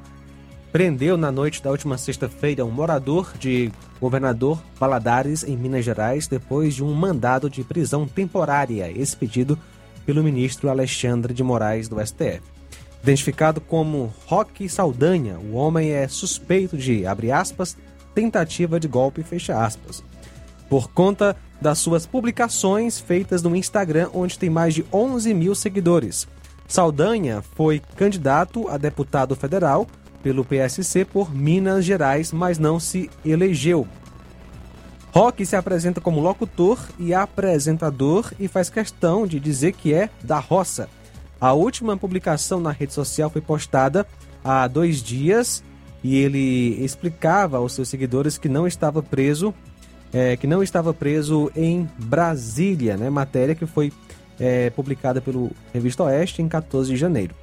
[0.72, 6.76] prendeu na noite da última sexta-feira um morador de Governador Valadares, em Minas Gerais, depois
[6.76, 9.58] de um mandado de prisão temporária expedido
[10.06, 12.42] pelo ministro Alexandre de Moraes do STF.
[13.02, 17.76] Identificado como Roque Saldanha, o homem é suspeito de, abre aspas,
[18.14, 20.04] tentativa de golpe, fecha aspas,
[20.70, 26.28] por conta das suas publicações feitas no Instagram, onde tem mais de 11 mil seguidores.
[26.68, 29.88] Saldanha foi candidato a deputado federal
[30.22, 33.88] pelo PSC por Minas Gerais, mas não se elegeu.
[35.12, 40.40] Rock se apresenta como locutor e apresentador e faz questão de dizer que é da
[40.40, 40.88] roça.
[41.42, 44.06] A última publicação na rede social foi postada
[44.44, 45.64] há dois dias
[46.04, 49.54] e ele explicava aos seus seguidores que não estava preso,
[50.14, 53.10] é, que não estava preso em Brasília, né?
[53.10, 53.92] Matéria que foi
[54.40, 57.34] é, publicada pelo Revista Oeste em 14 de janeiro.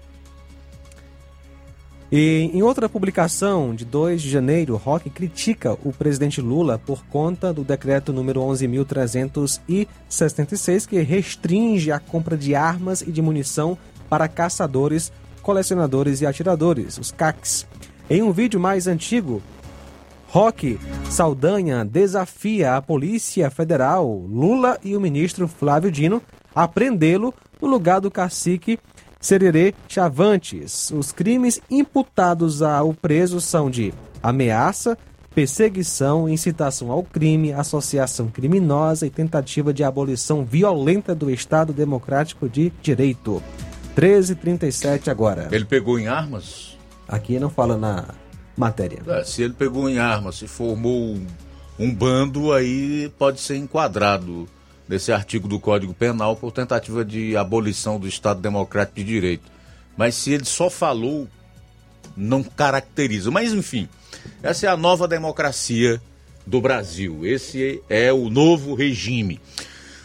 [2.11, 7.53] E em outra publicação de 2 de janeiro, Roque critica o presidente Lula por conta
[7.53, 13.77] do decreto número 11.366 que restringe a compra de armas e de munição
[14.09, 15.11] para caçadores,
[15.43, 17.67] colecionadores e atiradores, os CACs.
[18.09, 19.43] Em um vídeo mais antigo,
[20.29, 20.79] Roque
[21.11, 26.23] Saldanha desafia a Polícia Federal, Lula e o ministro Flávio Dino
[26.55, 28.79] a prendê-lo no lugar do cacique
[29.21, 30.91] Sererê Chavantes.
[30.91, 34.97] Os crimes imputados ao preso são de ameaça,
[35.35, 42.73] perseguição, incitação ao crime, associação criminosa e tentativa de abolição violenta do Estado Democrático de
[42.83, 43.43] Direito.
[43.97, 45.49] 13h37 agora.
[45.53, 46.77] Ele pegou em armas?
[47.09, 48.05] Aqui não fala na
[48.57, 49.03] matéria.
[49.07, 51.27] É, se ele pegou em armas, se formou um,
[51.79, 54.49] um bando, aí pode ser enquadrado
[54.89, 59.51] nesse artigo do Código Penal por tentativa de abolição do Estado Democrático de Direito.
[59.97, 61.27] Mas se ele só falou,
[62.17, 63.31] não caracteriza.
[63.31, 63.89] Mas enfim,
[64.43, 66.01] essa é a nova democracia
[66.47, 67.27] do Brasil.
[67.27, 69.41] Esse é o novo regime.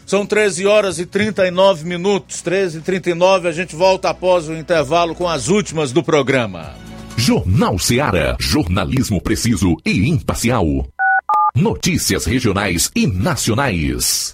[0.05, 5.15] São 13 horas e 39 minutos, 13 e 39 a gente volta após o intervalo
[5.15, 6.75] com as últimas do programa.
[7.15, 10.65] Jornal Seara, jornalismo preciso e imparcial.
[11.55, 14.33] Notícias regionais e nacionais.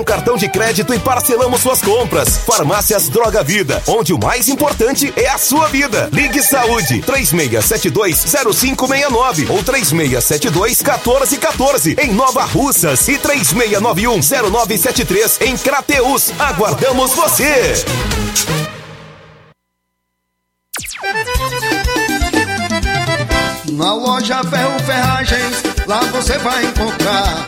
[0.03, 2.37] cartão de crédito e parcelamos suas compras.
[2.45, 6.09] Farmácias Droga Vida, onde o mais importante é a sua vida.
[6.11, 16.31] Ligue Saúde 36720569 ou 36721414 em Nova Russas e 36910973 em Crateus.
[16.39, 17.73] Aguardamos você.
[23.71, 27.47] Na loja Ferro Ferragens, lá você vai encontrar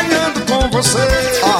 [0.81, 0.97] você.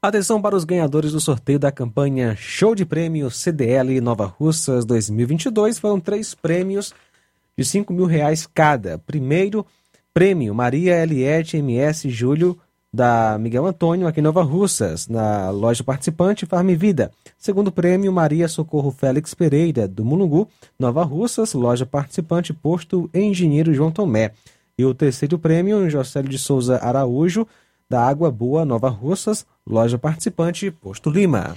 [0.00, 5.78] Atenção para os ganhadores do sorteio da campanha Show de Prêmio CDL Nova Russas 2022.
[5.78, 6.94] Foram três prêmios
[7.56, 8.98] de 5 mil reais cada.
[8.98, 9.66] Primeiro
[10.18, 12.58] prêmio Maria Eliette MS Júlio
[12.92, 17.12] da Miguel Antônio aqui em Nova Russas, na loja participante Farm Vida.
[17.38, 23.92] Segundo prêmio Maria Socorro Félix Pereira do Mulungu, Nova Russas, loja participante Posto Engenheiro João
[23.92, 24.32] Tomé.
[24.76, 27.46] E o terceiro prêmio Jocélio de Souza Araújo
[27.88, 31.56] da Água Boa Nova Russas, loja participante Posto Lima.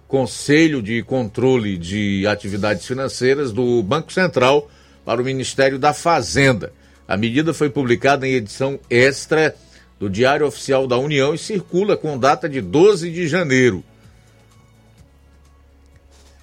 [0.09, 4.71] Conselho de Controle de Atividades Financeiras do Banco Central
[5.05, 6.73] para o Ministério da Fazenda.
[7.07, 9.55] A medida foi publicada em edição extra
[10.01, 13.85] do Diário Oficial da União e circula com data de 12 de janeiro.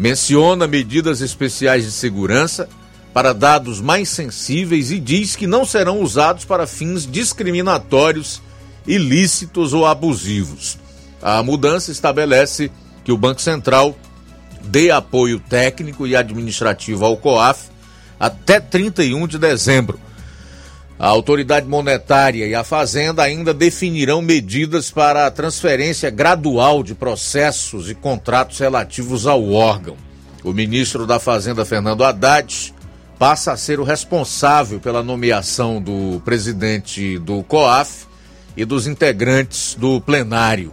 [0.00, 2.66] menciona medidas especiais de segurança
[3.12, 8.40] para dados mais sensíveis e diz que não serão usados para fins discriminatórios,
[8.86, 10.78] ilícitos ou abusivos.
[11.20, 12.72] A mudança estabelece
[13.04, 13.94] que o Banco Central
[14.62, 17.68] dê apoio técnico e administrativo ao COAF
[18.18, 20.00] até 31 de dezembro.
[21.00, 27.88] A autoridade monetária e a Fazenda ainda definirão medidas para a transferência gradual de processos
[27.88, 29.96] e contratos relativos ao órgão.
[30.44, 32.74] O ministro da Fazenda, Fernando Haddad,
[33.18, 38.04] passa a ser o responsável pela nomeação do presidente do COAF
[38.54, 40.70] e dos integrantes do plenário.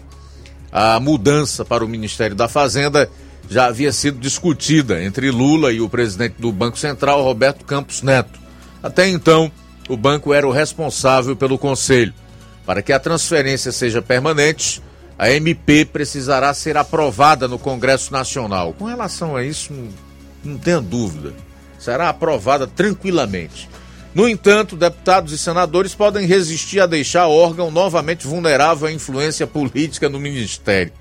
[0.69, 3.09] A mudança para o Ministério da Fazenda
[3.49, 8.37] já havia sido discutida entre Lula e o presidente do Banco Central, Roberto Campos Neto.
[8.83, 9.49] Até então,
[9.87, 12.13] o banco era o responsável pelo conselho.
[12.65, 14.81] Para que a transferência seja permanente,
[15.17, 18.73] a MP precisará ser aprovada no Congresso Nacional.
[18.73, 19.73] Com relação a isso,
[20.43, 21.33] não, tenha dúvida.
[21.79, 23.69] Será aprovada tranquilamente.
[24.13, 29.47] No entanto, deputados e senadores podem resistir a deixar o órgão novamente vulnerável à influência
[29.47, 30.91] política no Ministério.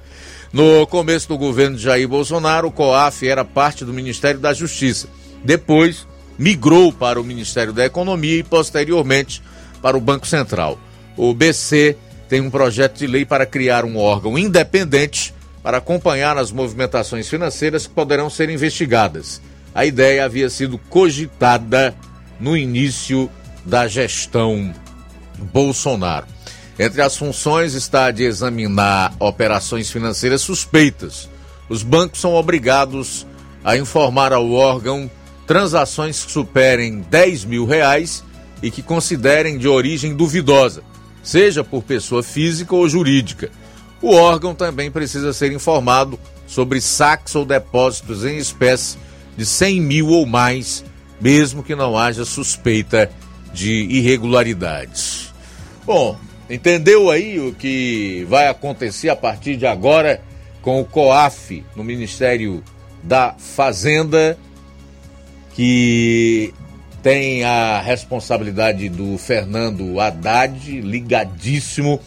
[0.52, 5.08] No começo do governo de Jair Bolsonaro, o COAF era parte do Ministério da Justiça.
[5.44, 6.06] Depois,
[6.38, 9.42] migrou para o Ministério da Economia e posteriormente
[9.80, 10.78] para o Banco Central.
[11.16, 11.96] O BC
[12.28, 17.86] tem um projeto de lei para criar um órgão independente para acompanhar as movimentações financeiras
[17.86, 19.40] que poderão ser investigadas.
[19.74, 21.94] A ideia havia sido cogitada
[22.38, 23.30] no início
[23.64, 24.72] da gestão
[25.52, 26.26] Bolsonaro.
[26.78, 31.28] Entre as funções está de examinar operações financeiras suspeitas.
[31.68, 33.26] Os bancos são obrigados
[33.64, 35.10] a informar ao órgão
[35.46, 38.24] transações que superem 10 mil reais
[38.62, 40.82] e que considerem de origem duvidosa,
[41.22, 43.50] seja por pessoa física ou jurídica.
[44.02, 48.98] O órgão também precisa ser informado sobre saques ou depósitos em espécie
[49.36, 50.84] de 100 mil ou mais,
[51.20, 53.10] mesmo que não haja suspeita
[53.52, 55.32] de irregularidades.
[55.84, 56.18] Bom,
[56.48, 60.20] entendeu aí o que vai acontecer a partir de agora
[60.60, 62.62] com o COAF no Ministério
[63.02, 64.36] da Fazenda
[65.56, 66.52] que
[67.02, 71.98] tem a responsabilidade do Fernando Haddad, ligadíssimo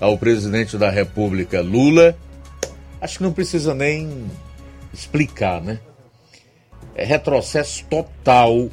[0.00, 2.16] ao presidente da República Lula.
[3.00, 4.24] Acho que não precisa nem
[4.92, 5.78] explicar, né?
[6.96, 8.68] É retrocesso total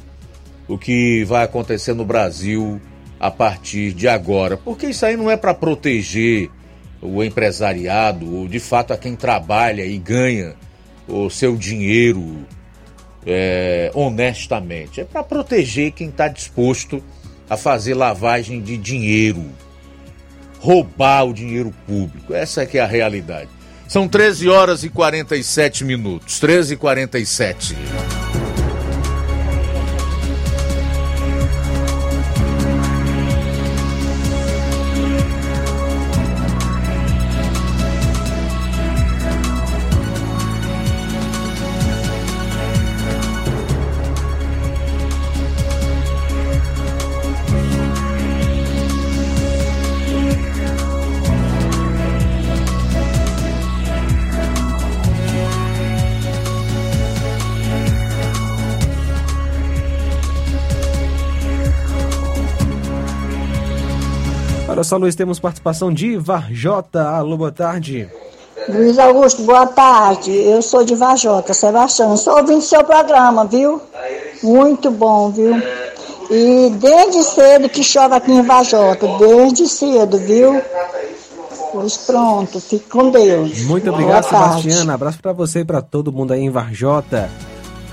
[0.66, 2.80] o que vai acontecer no Brasil
[3.20, 4.56] a partir de agora.
[4.56, 6.50] Porque isso aí não é para proteger
[7.00, 10.56] o empresariado, ou de fato a quem trabalha e ganha
[11.06, 12.44] o seu dinheiro
[13.26, 15.00] é, honestamente.
[15.00, 17.02] É para proteger quem está disposto
[17.48, 19.44] a fazer lavagem de dinheiro,
[20.58, 22.34] roubar o dinheiro público.
[22.34, 23.48] Essa é que é a realidade.
[23.86, 26.40] São 13 horas e 47 minutos.
[26.40, 27.76] 13 e 47.
[64.84, 67.08] Só, Luiz, temos participação de Varjota.
[67.08, 68.08] Alô, boa tarde.
[68.68, 70.30] Luiz Augusto, boa tarde.
[70.30, 72.14] Eu sou de Vajota, Sebastião.
[72.14, 73.80] Estou ouvindo seu programa, viu?
[74.42, 75.54] Muito bom, viu?
[76.30, 80.62] E desde cedo que chove aqui em Vajota, desde cedo, viu?
[81.72, 83.62] Pois pronto, fique com Deus.
[83.62, 84.24] Muito obrigado.
[84.24, 84.94] Sebastiana.
[84.94, 87.28] Abraço pra você e pra todo mundo aí em Varjota.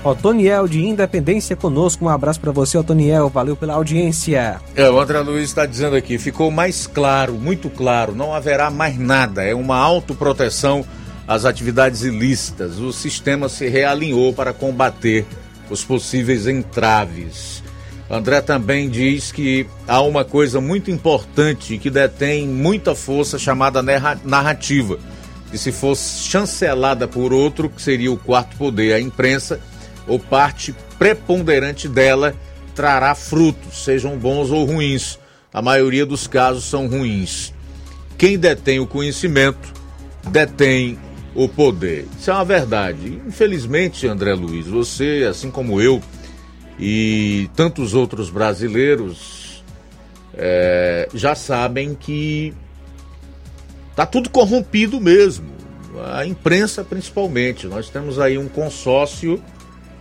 [0.04, 2.04] Otoniel de Independência conosco.
[2.04, 3.28] Um abraço pra você, Otoniel.
[3.28, 4.60] Valeu pela audiência.
[4.74, 8.98] É, o André Luiz está dizendo aqui, ficou mais claro, muito claro, não haverá mais
[8.98, 10.84] nada, é uma autoproteção
[11.26, 12.78] às atividades ilícitas.
[12.78, 15.24] O sistema se realinhou para combater
[15.70, 17.62] os possíveis entraves.
[18.10, 24.18] André também diz que há uma coisa muito importante que detém muita força chamada narra-
[24.24, 24.98] narrativa.
[25.52, 29.60] E se fosse chancelada por outro, que seria o quarto poder, a imprensa,
[30.06, 32.34] ou parte preponderante dela,
[32.74, 35.18] trará frutos, sejam bons ou ruins.
[35.52, 37.52] A maioria dos casos são ruins.
[38.16, 39.72] Quem detém o conhecimento
[40.30, 40.98] detém
[41.34, 42.06] o poder.
[42.18, 43.20] Isso é uma verdade.
[43.26, 46.00] Infelizmente, André Luiz, você, assim como eu
[46.78, 49.62] e tantos outros brasileiros,
[50.34, 52.54] é, já sabem que
[53.94, 55.52] tá tudo corrompido mesmo.
[56.14, 57.66] A imprensa, principalmente.
[57.66, 59.42] Nós temos aí um consórcio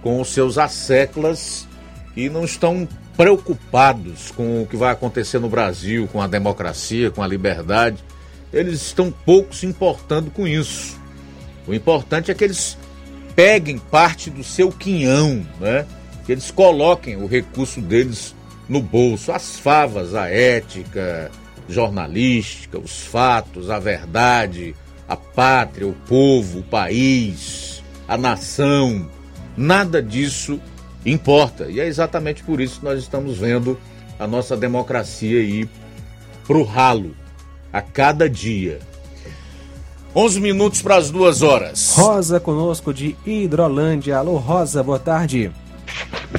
[0.02, 1.68] com os seus asseclas
[2.14, 7.22] que não estão preocupados com o que vai acontecer no Brasil, com a democracia, com
[7.22, 8.04] a liberdade.
[8.52, 11.00] Eles estão pouco se importando com isso.
[11.68, 12.78] O importante é que eles
[13.36, 15.86] peguem parte do seu quinhão, né?
[16.26, 18.36] Que eles coloquem o recurso deles
[18.68, 21.32] no bolso, as favas, a ética
[21.70, 24.76] jornalística, os fatos, a verdade,
[25.08, 29.10] a pátria, o povo, o país, a nação.
[29.56, 30.60] Nada disso
[31.06, 31.70] importa.
[31.70, 33.78] E é exatamente por isso que nós estamos vendo
[34.20, 35.68] a nossa democracia ir
[36.46, 37.16] pro ralo
[37.72, 38.80] a cada dia.
[40.16, 41.96] 11 minutos para as duas horas.
[41.96, 44.18] Rosa conosco de Hidrolândia.
[44.18, 45.52] Alô, Rosa, boa tarde.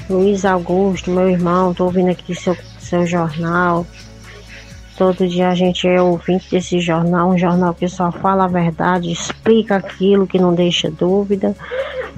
[0.08, 3.86] Luiz Augusto, meu irmão, tô ouvindo aqui seu, seu jornal.
[4.96, 9.10] Todo dia a gente é ouvinte desse jornal, um jornal que só fala a verdade,
[9.10, 11.56] explica aquilo que não deixa dúvida.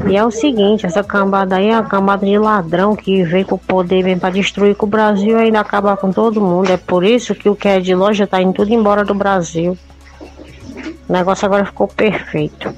[0.09, 3.55] E é o seguinte, essa cambada aí é uma cambada de ladrão que veio com
[3.55, 6.71] o poder mesmo pra destruir com o Brasil e ainda acabar com todo mundo.
[6.71, 9.79] É por isso que o que é de loja tá indo tudo embora do Brasil.
[11.09, 12.75] O negócio agora ficou perfeito.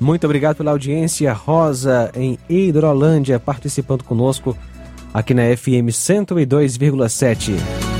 [0.00, 1.32] Muito obrigado pela audiência.
[1.32, 4.56] Rosa em Hidrolândia participando conosco
[5.14, 7.95] aqui na FM 102,7.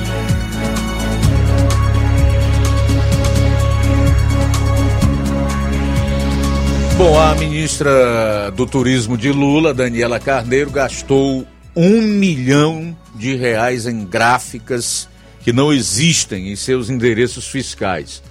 [6.98, 11.46] Bom, a ministra do Turismo de Lula, Daniela Carneiro, gastou
[11.76, 15.06] um milhão de reais em gráficas
[15.42, 18.22] que não existem em seus endereços fiscais.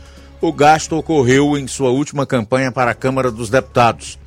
[0.42, 4.18] O gasto ocorreu em sua última campanha para a Câmara dos Deputados.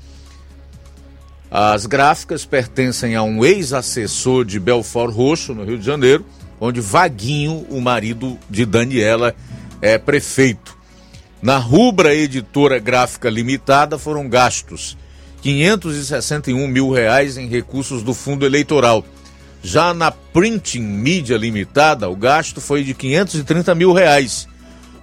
[1.50, 6.24] As gráficas pertencem a um ex-assessor de Belfort Roxo, no Rio de Janeiro,
[6.60, 9.34] onde Vaguinho, o marido de Daniela,
[9.82, 10.77] é prefeito.
[11.40, 14.98] Na Rubra Editora Gráfica Limitada foram gastos
[15.40, 19.04] 561 mil reais em recursos do fundo eleitoral.
[19.62, 24.48] Já na Printing Mídia Limitada, o gasto foi de 530 mil reais.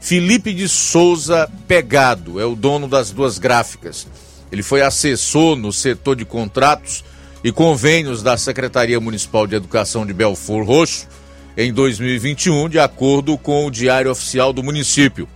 [0.01, 4.05] Felipe de Souza Pegado é o dono das duas gráficas.
[4.51, 7.03] Ele foi assessor no setor de contratos
[7.45, 11.07] e convênios da Secretaria Municipal de Educação de Belfor Roxo
[11.55, 15.29] em 2021, de acordo com o Diário Oficial do município.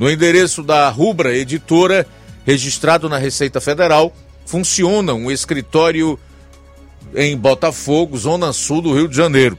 [0.00, 2.06] No endereço da Rubra Editora,
[2.46, 4.16] registrado na Receita Federal,
[4.46, 6.18] funciona um escritório
[7.14, 9.58] em Botafogo, zona sul do Rio de Janeiro.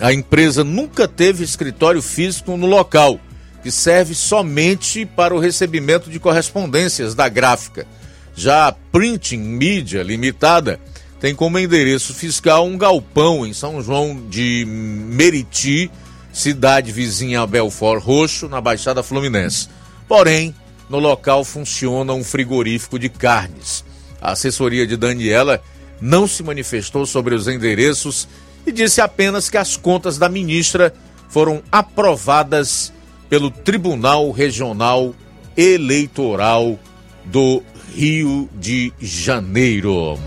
[0.00, 3.20] A empresa nunca teve escritório físico no local,
[3.62, 7.86] que serve somente para o recebimento de correspondências da gráfica.
[8.34, 10.80] Já a Printing Media Limitada
[11.20, 15.90] tem como endereço fiscal um galpão em São João de Meriti,
[16.38, 19.68] cidade vizinha a Belfort Roxo, na Baixada Fluminense.
[20.06, 20.54] Porém,
[20.88, 23.84] no local funciona um frigorífico de carnes.
[24.20, 25.60] A assessoria de Daniela
[26.00, 28.28] não se manifestou sobre os endereços
[28.64, 30.94] e disse apenas que as contas da ministra
[31.28, 32.92] foram aprovadas
[33.28, 35.14] pelo Tribunal Regional
[35.56, 36.78] Eleitoral
[37.24, 37.62] do
[37.94, 40.18] Rio de Janeiro.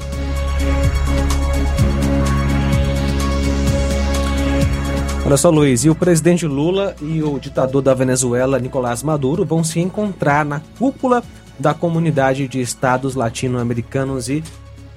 [5.32, 9.64] Olha só, Luiz, e o presidente Lula e o ditador da Venezuela, Nicolás Maduro, vão
[9.64, 11.24] se encontrar na cúpula
[11.58, 14.44] da comunidade de estados latino-americanos e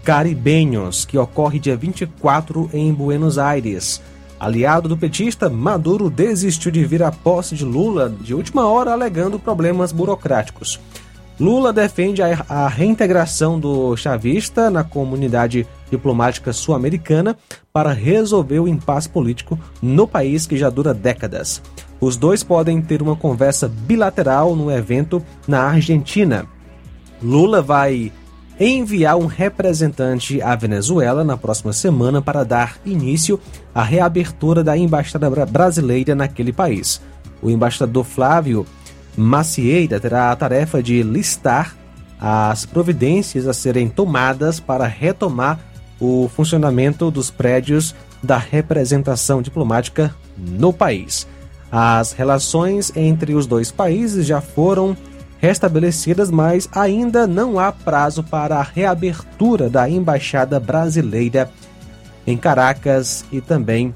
[0.02, 4.02] caribenhos, que ocorre dia 24 em Buenos Aires.
[4.40, 9.38] Aliado do petista, Maduro desistiu de vir à posse de Lula de última hora, alegando
[9.38, 10.80] problemas burocráticos.
[11.38, 15.64] Lula defende a, reintegração do chavista na comunidade
[15.96, 17.36] diplomática sul-americana
[17.72, 21.62] para resolver o impasse político no país que já dura décadas.
[22.00, 26.46] Os dois podem ter uma conversa bilateral no evento na Argentina.
[27.22, 28.12] Lula vai
[28.58, 33.40] enviar um representante à Venezuela na próxima semana para dar início
[33.74, 37.00] à reabertura da embaixada brasileira naquele país.
[37.42, 38.66] O embaixador Flávio
[39.16, 41.74] Macieira terá a tarefa de listar
[42.20, 45.58] as providências a serem tomadas para retomar
[46.04, 51.26] o funcionamento dos prédios da representação diplomática no país.
[51.70, 54.96] As relações entre os dois países já foram
[55.38, 61.50] restabelecidas, mas ainda não há prazo para a reabertura da embaixada brasileira
[62.26, 63.94] em Caracas e também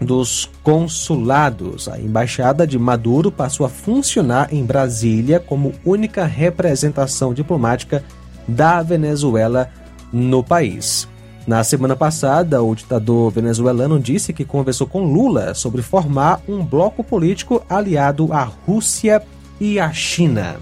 [0.00, 1.88] dos consulados.
[1.88, 8.04] A embaixada de Maduro passou a funcionar em Brasília como única representação diplomática
[8.46, 9.70] da Venezuela
[10.12, 11.08] no país.
[11.46, 17.04] Na semana passada, o ditador venezuelano disse que conversou com Lula sobre formar um bloco
[17.04, 19.22] político aliado à Rússia
[19.60, 20.56] e à China.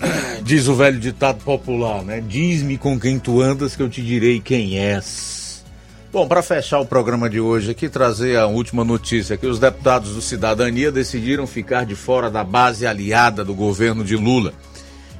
[0.44, 2.20] Diz o velho ditado popular, né?
[2.20, 5.64] Diz-me com quem tu andas que eu te direi quem és.
[6.12, 10.14] Bom, para fechar o programa de hoje aqui, trazer a última notícia que os deputados
[10.14, 14.52] do Cidadania decidiram ficar de fora da base aliada do governo de Lula.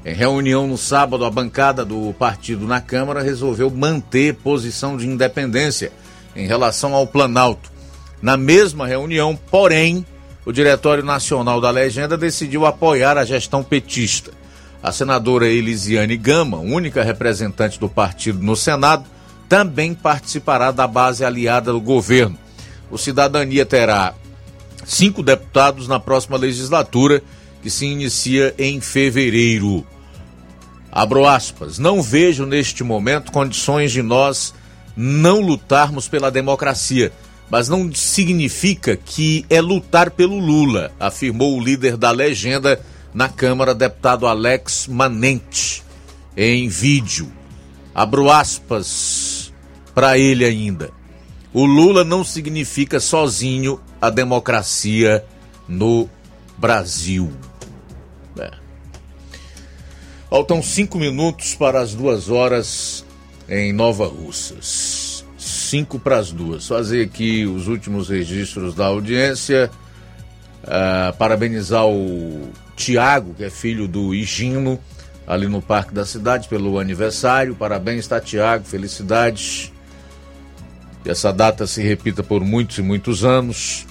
[0.05, 5.91] Em reunião no sábado, a bancada do partido na Câmara resolveu manter posição de independência
[6.37, 7.73] em relação ao Planalto.
[8.21, 10.05] Na mesma reunião, porém,
[10.45, 14.31] o Diretório Nacional da Legenda decidiu apoiar a gestão petista.
[14.83, 19.07] A senadora Elisiane Gama, única representante do partido no Senado,
[19.49, 22.37] também participará da base aliada do governo.
[22.91, 24.13] O Cidadania terá
[24.85, 27.23] cinco deputados na próxima legislatura,
[27.63, 29.87] que se inicia em fevereiro.
[30.95, 34.55] Abro aspas, não vejo neste momento condições de nós
[34.97, 37.13] não lutarmos pela democracia,
[37.51, 42.81] mas não significa que é lutar pelo Lula, afirmou o líder da legenda
[43.13, 45.83] na Câmara, deputado Alex Manente,
[46.37, 47.33] em vídeo.
[47.93, 49.53] Abro aspas
[49.93, 50.93] para ele ainda.
[51.53, 55.25] O Lula não significa sozinho a democracia
[55.69, 56.09] no
[56.57, 57.33] Brasil.
[60.35, 63.07] Faltam cinco minutos para as duas horas
[63.49, 65.25] em Nova Russas.
[65.39, 66.67] Cinco para as duas.
[66.67, 69.71] Fazer aqui os últimos registros da audiência.
[70.65, 74.77] Uh, parabenizar o Tiago, que é filho do Higino,
[75.25, 77.55] ali no Parque da Cidade, pelo aniversário.
[77.55, 78.65] Parabéns, tá, Tiago?
[78.65, 79.73] Felicidades.
[81.05, 83.87] Que essa data se repita por muitos e muitos anos.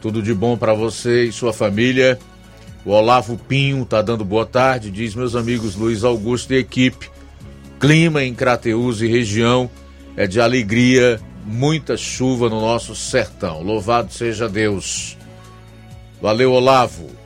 [0.00, 2.20] Tudo de bom para você e sua família.
[2.84, 7.10] O Olavo Pinho está dando boa tarde, diz meus amigos Luiz Augusto e equipe.
[7.78, 9.70] Clima em Crateús e região
[10.16, 13.62] é de alegria, muita chuva no nosso sertão.
[13.62, 15.16] Louvado seja Deus.
[16.20, 17.21] Valeu, Olavo.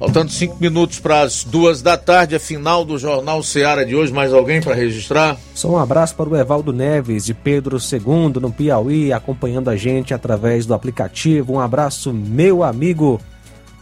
[0.00, 4.10] Faltando cinco minutos para as duas da tarde, a final do Jornal Seara de hoje.
[4.10, 5.36] Mais alguém para registrar?
[5.54, 10.14] Só um abraço para o Evaldo Neves, de Pedro II, no Piauí, acompanhando a gente
[10.14, 11.52] através do aplicativo.
[11.52, 13.20] Um abraço, meu amigo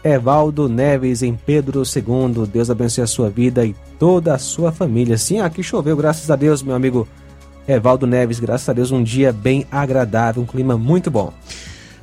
[0.02, 2.48] Evaldo Neves, em Pedro II.
[2.52, 5.16] Deus abençoe a sua vida e toda a sua família.
[5.16, 7.06] Sim, aqui choveu, graças a Deus, meu amigo
[7.68, 8.40] Evaldo Neves.
[8.40, 11.32] Graças a Deus, um dia bem agradável, um clima muito bom.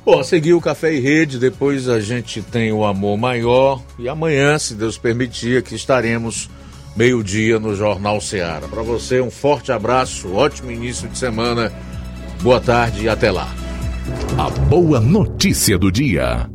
[0.06, 4.56] Bom, seguir o Café e Rede, depois a gente tem o Amor Maior e amanhã,
[4.56, 6.48] se Deus permitir, aqui estaremos
[6.94, 8.68] meio-dia no Jornal Ceará.
[8.68, 11.72] Para você, um forte abraço, ótimo início de semana,
[12.40, 13.52] boa tarde e até lá.
[14.38, 16.48] A boa notícia do dia.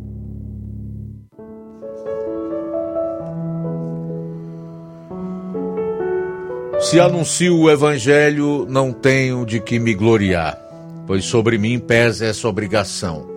[6.80, 10.72] Se anuncio o Evangelho, não tenho de que me gloriar
[11.12, 13.31] pois sobre mim pesa essa obrigação.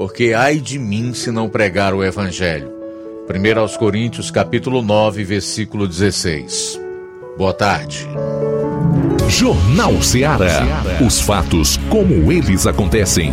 [0.00, 2.72] Porque ai de mim se não pregar o evangelho.
[3.28, 6.80] 1 aos Coríntios, capítulo 9, versículo 16.
[7.36, 8.08] Boa tarde.
[9.28, 10.62] Jornal Ceará.
[11.06, 13.30] Os fatos como eles acontecem.